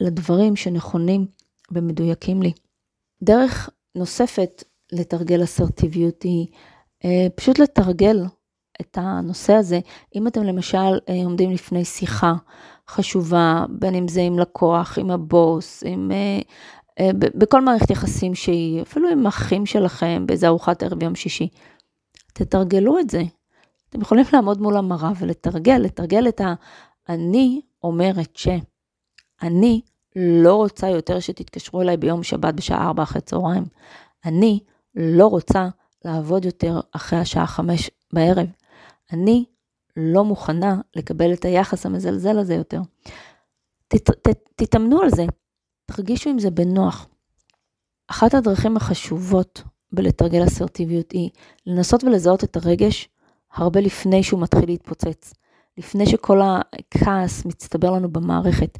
לדברים 0.00 0.56
שנכונים 0.56 1.26
ומדויקים 1.72 2.42
לי. 2.42 2.52
דרך 3.22 3.70
נוספת 3.94 4.64
לתרגל 4.92 5.44
אסרטיביות 5.44 6.22
היא 6.22 6.46
אה, 7.04 7.26
פשוט 7.34 7.58
לתרגל 7.58 8.16
את 8.80 8.98
הנושא 9.00 9.52
הזה. 9.52 9.80
אם 10.14 10.26
אתם 10.26 10.42
למשל 10.42 10.98
אה, 11.08 11.24
עומדים 11.24 11.50
לפני 11.50 11.84
שיחה 11.84 12.34
חשובה, 12.88 13.64
בין 13.70 13.94
אם 13.94 14.08
זה 14.08 14.20
עם 14.20 14.38
לקוח, 14.38 14.98
עם 14.98 15.10
הבוס, 15.10 15.82
עם, 15.86 16.10
אה, 16.12 16.40
אה, 17.00 17.10
בכל 17.18 17.60
מערכת 17.60 17.90
יחסים 17.90 18.34
שהיא, 18.34 18.82
אפילו 18.82 19.08
עם 19.08 19.26
אחים 19.26 19.66
שלכם 19.66 20.26
באיזה 20.26 20.46
ארוחת 20.46 20.82
ערב 20.82 21.02
יום 21.02 21.14
שישי, 21.14 21.48
תתרגלו 22.34 22.98
את 22.98 23.10
זה. 23.10 23.22
אתם 23.92 24.00
יכולים 24.00 24.24
לעמוד 24.32 24.60
מול 24.60 24.76
המראה 24.76 25.12
ולתרגל, 25.18 25.76
לתרגל 25.78 26.28
את 26.28 26.40
ה"אני 26.40 27.60
אומרת 27.82 28.36
ש". 28.36 28.48
אני 29.42 29.80
לא 30.16 30.56
רוצה 30.56 30.88
יותר 30.88 31.20
שתתקשרו 31.20 31.80
אליי 31.82 31.96
ביום 31.96 32.22
שבת 32.22 32.54
בשעה 32.54 32.86
4 32.86 33.02
אחרי 33.02 33.20
צהריים. 33.20 33.64
אני 34.24 34.60
לא 34.94 35.26
רוצה 35.26 35.68
לעבוד 36.04 36.44
יותר 36.44 36.80
אחרי 36.92 37.18
השעה 37.18 37.46
5 37.46 37.90
בערב. 38.12 38.46
אני 39.12 39.44
לא 39.96 40.24
מוכנה 40.24 40.80
לקבל 40.96 41.32
את 41.32 41.44
היחס 41.44 41.86
המזלזל 41.86 42.38
הזה 42.38 42.54
יותר. 42.54 42.80
תת, 43.88 44.10
ת, 44.10 44.28
תתאמנו 44.56 45.00
על 45.00 45.10
זה, 45.10 45.24
תרגישו 45.86 46.30
עם 46.30 46.38
זה 46.38 46.50
בנוח. 46.50 47.08
אחת 48.08 48.34
הדרכים 48.34 48.76
החשובות 48.76 49.62
בלתרגל 49.92 50.44
אסרטיביות 50.44 51.12
היא 51.12 51.30
לנסות 51.66 52.04
ולזהות 52.04 52.44
את 52.44 52.56
הרגש 52.56 53.08
הרבה 53.54 53.80
לפני 53.80 54.22
שהוא 54.22 54.40
מתחיל 54.40 54.66
להתפוצץ, 54.66 55.34
לפני 55.78 56.06
שכל 56.06 56.40
הכעס 56.42 57.44
מצטבר 57.44 57.90
לנו 57.90 58.12
במערכת. 58.12 58.78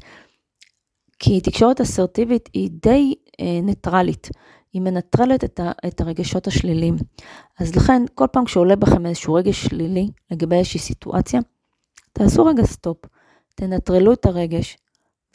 כי 1.19 1.41
תקשורת 1.41 1.81
אסרטיבית 1.81 2.49
היא 2.53 2.69
די 2.71 3.15
אה, 3.39 3.59
ניטרלית, 3.63 4.29
היא 4.73 4.81
מנטרלת 4.81 5.43
את, 5.43 5.59
ה, 5.59 5.71
את 5.87 6.01
הרגשות 6.01 6.47
השליליים. 6.47 6.95
אז 7.59 7.75
לכן, 7.75 8.03
כל 8.15 8.27
פעם 8.31 8.45
כשעולה 8.45 8.75
בכם 8.75 9.05
איזשהו 9.05 9.33
רגש 9.33 9.65
שלילי 9.65 10.09
לגבי 10.31 10.55
איזושהי 10.55 10.79
סיטואציה, 10.79 11.39
תעשו 12.13 12.45
רגע 12.45 12.63
סטופ, 12.65 12.97
תנטרלו 13.55 14.13
את 14.13 14.25
הרגש 14.25 14.77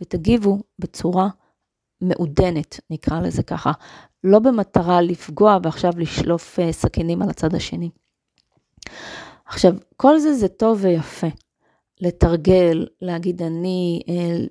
ותגיבו 0.00 0.58
בצורה 0.78 1.28
מעודנת, 2.00 2.80
נקרא 2.90 3.20
לזה 3.20 3.42
ככה, 3.42 3.72
לא 4.24 4.38
במטרה 4.38 5.00
לפגוע 5.00 5.58
ועכשיו 5.62 5.92
לשלוף 5.96 6.58
אה, 6.58 6.72
סכינים 6.72 7.22
על 7.22 7.30
הצד 7.30 7.54
השני. 7.54 7.90
עכשיו, 9.48 9.74
כל 9.96 10.18
זה 10.18 10.34
זה 10.34 10.48
טוב 10.48 10.78
ויפה. 10.82 11.26
לתרגל, 12.00 12.86
להגיד 13.00 13.42
אני, 13.42 14.02
אה, 14.08 14.46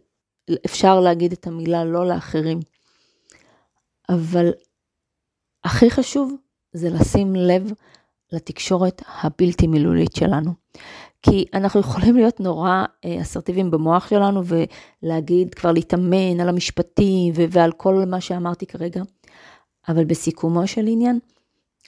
אפשר 0.66 1.00
להגיד 1.00 1.32
את 1.32 1.48
המילה 1.48 1.86
לא 1.86 2.08
לאחרים. 2.08 2.60
אבל 4.10 4.52
הכי 5.64 5.90
חשוב 5.90 6.34
זה 6.74 6.90
לשים 6.90 7.36
לב 7.36 7.72
לתקשורת 8.32 9.02
הבלתי 9.22 9.68
מילולית 9.68 10.16
שלנו. 10.16 10.52
כי 11.22 11.46
אנחנו 11.54 11.80
יכולים 11.80 12.16
להיות 12.16 12.40
נורא 12.40 12.86
אה, 13.06 13.22
אסרטיביים 13.22 13.72
במוח 13.72 14.10
שלנו 14.10 14.42
ולהגיד, 15.04 15.54
כבר 15.54 15.72
להתאמן 15.72 16.40
על 16.40 16.50
המשפטים 16.50 17.34
ועל 17.52 17.72
כל 17.72 18.04
מה 18.08 18.22
שאמרתי 18.22 18.66
כרגע, 18.66 19.04
אבל 19.90 20.06
בסיכומו 20.06 20.68
של 20.68 20.88
עניין, 20.88 21.20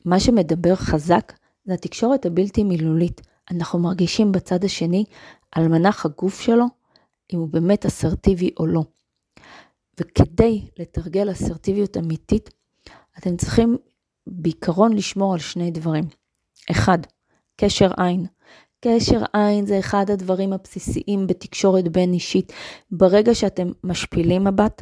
מה 0.05 0.19
שמדבר 0.19 0.75
חזק 0.75 1.33
זה 1.69 1.73
התקשורת 1.73 2.25
הבלתי 2.25 2.63
מילולית. 2.63 3.21
אנחנו 3.51 3.79
מרגישים 3.79 4.31
בצד 4.31 4.63
השני 4.63 5.03
על 5.51 5.67
מנח 5.67 6.05
הגוף 6.05 6.41
שלו, 6.41 6.65
אם 7.33 7.39
הוא 7.39 7.47
באמת 7.47 7.85
אסרטיבי 7.85 8.49
או 8.59 8.67
לא. 8.67 8.83
וכדי 9.99 10.61
לתרגל 10.79 11.31
אסרטיביות 11.31 11.97
אמיתית, 11.97 12.49
אתם 13.17 13.37
צריכים 13.37 13.77
בעיקרון 14.27 14.93
לשמור 14.93 15.33
על 15.33 15.39
שני 15.39 15.71
דברים. 15.71 16.03
אחד, 16.71 16.97
קשר 17.55 17.91
עין. 17.97 18.25
קשר 18.85 19.21
עין 19.33 19.65
זה 19.65 19.79
אחד 19.79 20.09
הדברים 20.09 20.53
הבסיסיים 20.53 21.27
בתקשורת 21.27 21.87
בין 21.87 22.13
אישית. 22.13 22.53
ברגע 22.91 23.35
שאתם 23.35 23.71
משפילים 23.83 24.43
מבט, 24.43 24.81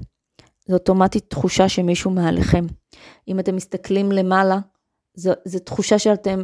זו 0.67 0.73
אוטומטית 0.73 1.29
תחושה 1.29 1.69
שמישהו 1.69 2.11
מעליכם. 2.11 2.65
אם 3.27 3.39
אתם 3.39 3.55
מסתכלים 3.55 4.11
למעלה, 4.11 4.59
זו, 5.15 5.31
זו 5.45 5.59
תחושה 5.59 5.99
שאתם 5.99 6.43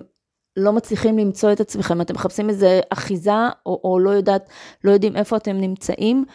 לא 0.58 0.74
מצליחים 0.74 1.18
למצוא 1.18 1.52
את 1.52 1.60
עצמכם, 1.60 2.02
אתם 2.02 2.14
מחפשים 2.14 2.50
איזה 2.50 2.80
אחיזה, 2.90 3.32
או, 3.66 3.82
או 3.84 4.00
לא 4.00 4.10
יודעת, 4.10 4.50
לא 4.84 4.92
יודעים 4.92 5.16
איפה 5.16 5.38
אתם 5.38 5.52
נמצאים, 5.52 6.26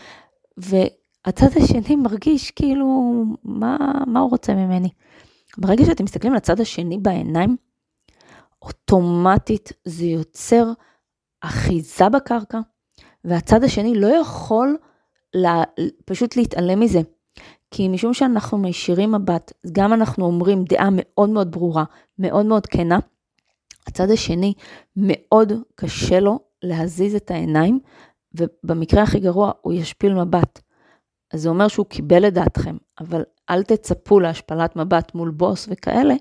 והצד 0.56 1.46
השני 1.56 1.96
מרגיש 1.96 2.50
כאילו, 2.50 3.22
מה, 3.44 3.76
מה 4.06 4.20
הוא 4.20 4.30
רוצה 4.30 4.54
ממני? 4.54 4.88
ברגע 5.58 5.84
שאתם 5.84 6.04
מסתכלים 6.04 6.34
לצד 6.34 6.60
השני 6.60 6.98
בעיניים, 6.98 7.56
אוטומטית 8.62 9.72
זה 9.84 10.04
יוצר 10.04 10.72
אחיזה 11.40 12.08
בקרקע, 12.08 12.60
והצד 13.24 13.64
השני 13.64 13.94
לא 13.94 14.06
יכול 14.06 14.76
לה, 15.34 15.62
פשוט 16.04 16.36
להתעלם 16.36 16.80
מזה. 16.80 17.00
כי 17.70 17.88
משום 17.88 18.14
שאנחנו 18.14 18.58
מישירים 18.58 19.12
מבט, 19.12 19.52
גם 19.72 19.92
אנחנו 19.92 20.24
אומרים 20.24 20.64
דעה 20.64 20.88
מאוד 20.92 21.30
מאוד 21.30 21.52
ברורה, 21.52 21.84
מאוד 22.18 22.46
מאוד 22.46 22.66
כנה, 22.66 22.98
הצד 23.88 24.10
השני 24.10 24.54
מאוד 24.96 25.52
קשה 25.74 26.20
לו 26.20 26.38
להזיז 26.62 27.14
את 27.14 27.30
העיניים, 27.30 27.78
ובמקרה 28.34 29.02
הכי 29.02 29.20
גרוע 29.20 29.52
הוא 29.60 29.72
ישפיל 29.72 30.14
מבט. 30.14 30.60
אז 31.32 31.42
זה 31.42 31.48
אומר 31.48 31.68
שהוא 31.68 31.86
קיבל 31.86 32.28
את 32.28 32.34
דעתכם, 32.34 32.76
אבל 33.00 33.22
אל 33.50 33.62
תצפו 33.62 34.20
להשפלת 34.20 34.76
מבט 34.76 35.14
מול 35.14 35.30
בוס 35.30 35.68
וכאלה, 35.70 36.14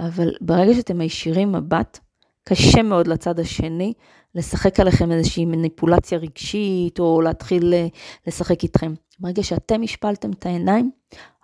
אבל 0.00 0.30
ברגע 0.40 0.74
שאתם 0.74 0.98
מישירים 0.98 1.52
מבט, 1.52 1.98
קשה 2.44 2.82
מאוד 2.82 3.06
לצד 3.06 3.40
השני 3.40 3.92
לשחק 4.34 4.80
עליכם 4.80 5.12
איזושהי 5.12 5.44
מניפולציה 5.44 6.18
רגשית, 6.18 6.98
או 6.98 7.20
להתחיל 7.20 7.74
אה, 7.74 7.86
לשחק 8.26 8.62
איתכם. 8.62 8.94
ברגע 9.18 9.42
שאתם 9.42 9.82
השפלתם 9.82 10.30
את 10.30 10.46
העיניים, 10.46 10.90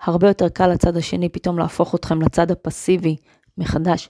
הרבה 0.03 0.29
יותר 0.29 0.49
קל 0.49 0.67
לצד 0.67 0.97
השני 0.97 1.29
פתאום 1.29 1.59
להפוך 1.59 1.95
אתכם 1.95 2.23
לצד 2.23 2.51
הפסיבי 2.51 3.17
מחדש. 3.59 4.09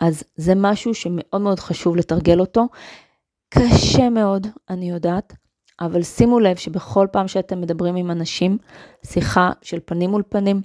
אז 0.00 0.22
זה 0.36 0.52
משהו 0.56 0.94
שמאוד 0.94 1.40
מאוד 1.42 1.60
חשוב 1.60 1.96
לתרגל 1.96 2.40
אותו. 2.40 2.68
קשה 3.48 4.10
מאוד, 4.10 4.46
אני 4.70 4.90
יודעת, 4.90 5.32
אבל 5.80 6.02
שימו 6.02 6.40
לב 6.40 6.56
שבכל 6.56 7.06
פעם 7.12 7.28
שאתם 7.28 7.60
מדברים 7.60 7.96
עם 7.96 8.10
אנשים, 8.10 8.58
שיחה 9.06 9.50
של 9.62 9.78
פנים 9.84 10.10
מול 10.10 10.22
פנים, 10.28 10.62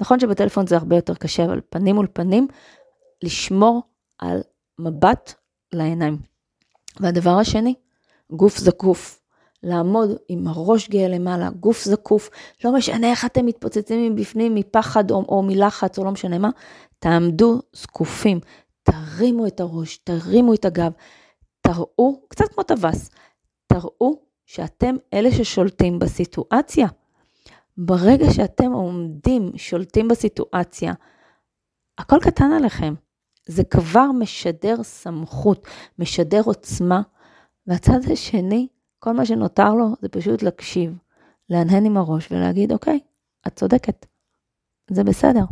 נכון 0.00 0.20
שבטלפון 0.20 0.66
זה 0.66 0.76
הרבה 0.76 0.96
יותר 0.96 1.14
קשה, 1.14 1.44
אבל 1.44 1.60
פנים 1.70 1.94
מול 1.94 2.06
פנים, 2.12 2.48
לשמור 3.22 3.82
על 4.18 4.40
מבט 4.78 5.34
לעיניים. 5.72 6.18
והדבר 7.00 7.38
השני, 7.38 7.74
גוף 8.30 8.58
זקוף. 8.58 9.20
לעמוד 9.62 10.10
עם 10.28 10.46
הראש 10.46 10.88
גאה 10.88 11.08
למעלה, 11.08 11.50
גוף 11.50 11.84
זקוף, 11.84 12.30
לא 12.64 12.72
משנה 12.72 13.10
איך 13.10 13.24
אתם 13.24 13.46
מתפוצצים 13.46 14.12
מבפנים, 14.12 14.54
מפחד 14.54 15.10
או, 15.10 15.24
או 15.28 15.42
מלחץ 15.42 15.98
או 15.98 16.04
לא 16.04 16.10
משנה 16.10 16.38
מה, 16.38 16.50
תעמדו 16.98 17.60
זקופים, 17.72 18.40
תרימו 18.90 19.46
את 19.46 19.60
הראש, 19.60 19.96
תרימו 19.96 20.54
את 20.54 20.64
הגב, 20.64 20.92
תראו, 21.60 22.20
קצת 22.28 22.44
כמו 22.54 22.62
טווס, 22.62 23.10
תראו 23.66 24.22
שאתם 24.46 24.94
אלה 25.14 25.30
ששולטים 25.30 25.98
בסיטואציה. 25.98 26.86
ברגע 27.76 28.26
שאתם 28.32 28.72
עומדים, 28.72 29.52
שולטים 29.56 30.08
בסיטואציה, 30.08 30.92
הכל 31.98 32.18
קטן 32.22 32.52
עליכם. 32.52 32.94
זה 33.46 33.64
כבר 33.64 34.12
משדר 34.12 34.82
סמכות, 34.82 35.66
משדר 35.98 36.42
עוצמה, 36.44 37.02
והצד 37.66 37.98
השני, 38.12 38.68
כל 38.98 39.12
מה 39.12 39.26
שנותר 39.26 39.74
לו 39.74 39.86
זה 40.02 40.08
פשוט 40.08 40.42
להקשיב, 40.42 40.98
להנהן 41.50 41.86
עם 41.86 41.96
הראש 41.96 42.32
ולהגיד, 42.32 42.72
אוקיי, 42.72 43.00
את 43.46 43.56
צודקת, 43.56 44.06
זה 44.90 45.04
בסדר. 45.04 45.44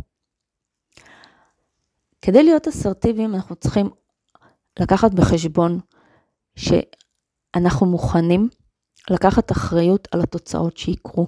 כדי 2.25 2.43
להיות 2.43 2.67
אסרטיביים 2.67 3.35
אנחנו 3.35 3.55
צריכים 3.55 3.89
לקחת 4.79 5.11
בחשבון 5.11 5.79
שאנחנו 6.55 7.85
מוכנים 7.85 8.49
לקחת 9.09 9.51
אחריות 9.51 10.07
על 10.11 10.21
התוצאות 10.21 10.77
שיקרו. 10.77 11.27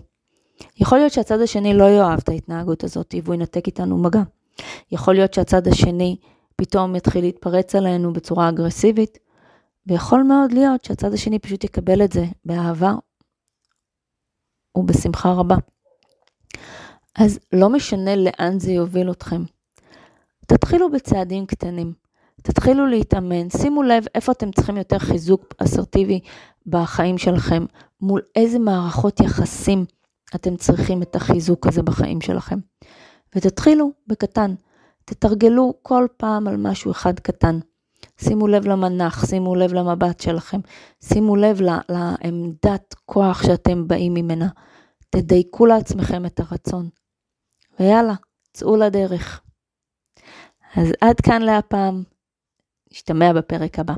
יכול 0.77 0.97
להיות 0.97 1.11
שהצד 1.11 1.41
השני 1.41 1.73
לא 1.73 1.83
יאהב 1.83 2.19
את 2.19 2.29
ההתנהגות 2.29 2.83
הזאת 2.83 3.15
והוא 3.23 3.35
ינתק 3.35 3.67
איתנו 3.67 3.97
מגע. 3.97 4.21
יכול 4.91 5.13
להיות 5.13 5.33
שהצד 5.33 5.67
השני 5.67 6.17
פתאום 6.55 6.95
יתחיל 6.95 7.23
להתפרץ 7.23 7.75
עלינו 7.75 8.13
בצורה 8.13 8.49
אגרסיבית, 8.49 9.17
ויכול 9.87 10.23
מאוד 10.23 10.51
להיות 10.51 10.85
שהצד 10.85 11.13
השני 11.13 11.39
פשוט 11.39 11.63
יקבל 11.63 12.03
את 12.03 12.11
זה 12.11 12.25
באהבה 12.45 12.93
ובשמחה 14.77 15.31
רבה. 15.31 15.55
אז 17.15 17.39
לא 17.53 17.69
משנה 17.69 18.15
לאן 18.15 18.59
זה 18.59 18.71
יוביל 18.71 19.11
אתכם. 19.11 19.56
תתחילו 20.47 20.91
בצעדים 20.91 21.45
קטנים. 21.45 21.93
תתחילו 22.41 22.85
להתאמן, 22.85 23.49
שימו 23.49 23.83
לב 23.83 24.05
איפה 24.15 24.31
אתם 24.31 24.51
צריכים 24.51 24.77
יותר 24.77 24.99
חיזוק 24.99 25.53
אסרטיבי 25.57 26.19
בחיים 26.65 27.17
שלכם, 27.17 27.65
מול 28.01 28.21
איזה 28.35 28.59
מערכות 28.59 29.19
יחסים 29.19 29.85
אתם 30.35 30.55
צריכים 30.55 31.01
את 31.01 31.15
החיזוק 31.15 31.67
הזה 31.67 31.83
בחיים 31.83 32.21
שלכם. 32.21 32.59
ותתחילו 33.35 33.91
בקטן, 34.07 34.55
תתרגלו 35.05 35.73
כל 35.81 36.07
פעם 36.17 36.47
על 36.47 36.57
משהו 36.57 36.91
אחד 36.91 37.19
קטן. 37.19 37.59
שימו 38.17 38.47
לב 38.47 38.67
למנח, 38.67 39.25
שימו 39.25 39.55
לב 39.55 39.73
למבט 39.73 40.19
שלכם, 40.19 40.59
שימו 41.03 41.35
לב 41.35 41.61
לעמדת 41.89 42.95
כוח 43.05 43.43
שאתם 43.43 43.87
באים 43.87 44.13
ממנה. 44.13 44.47
תדייקו 45.09 45.65
לעצמכם 45.65 46.25
את 46.25 46.39
הרצון. 46.39 46.89
ויאללה, 47.79 48.13
צאו 48.53 48.77
לדרך. 48.77 49.41
אז 50.75 50.93
עד 51.01 51.21
כאן 51.21 51.41
להפעם, 51.41 52.03
נשתמע 52.91 53.33
בפרק 53.33 53.79
הבא. 53.79 53.93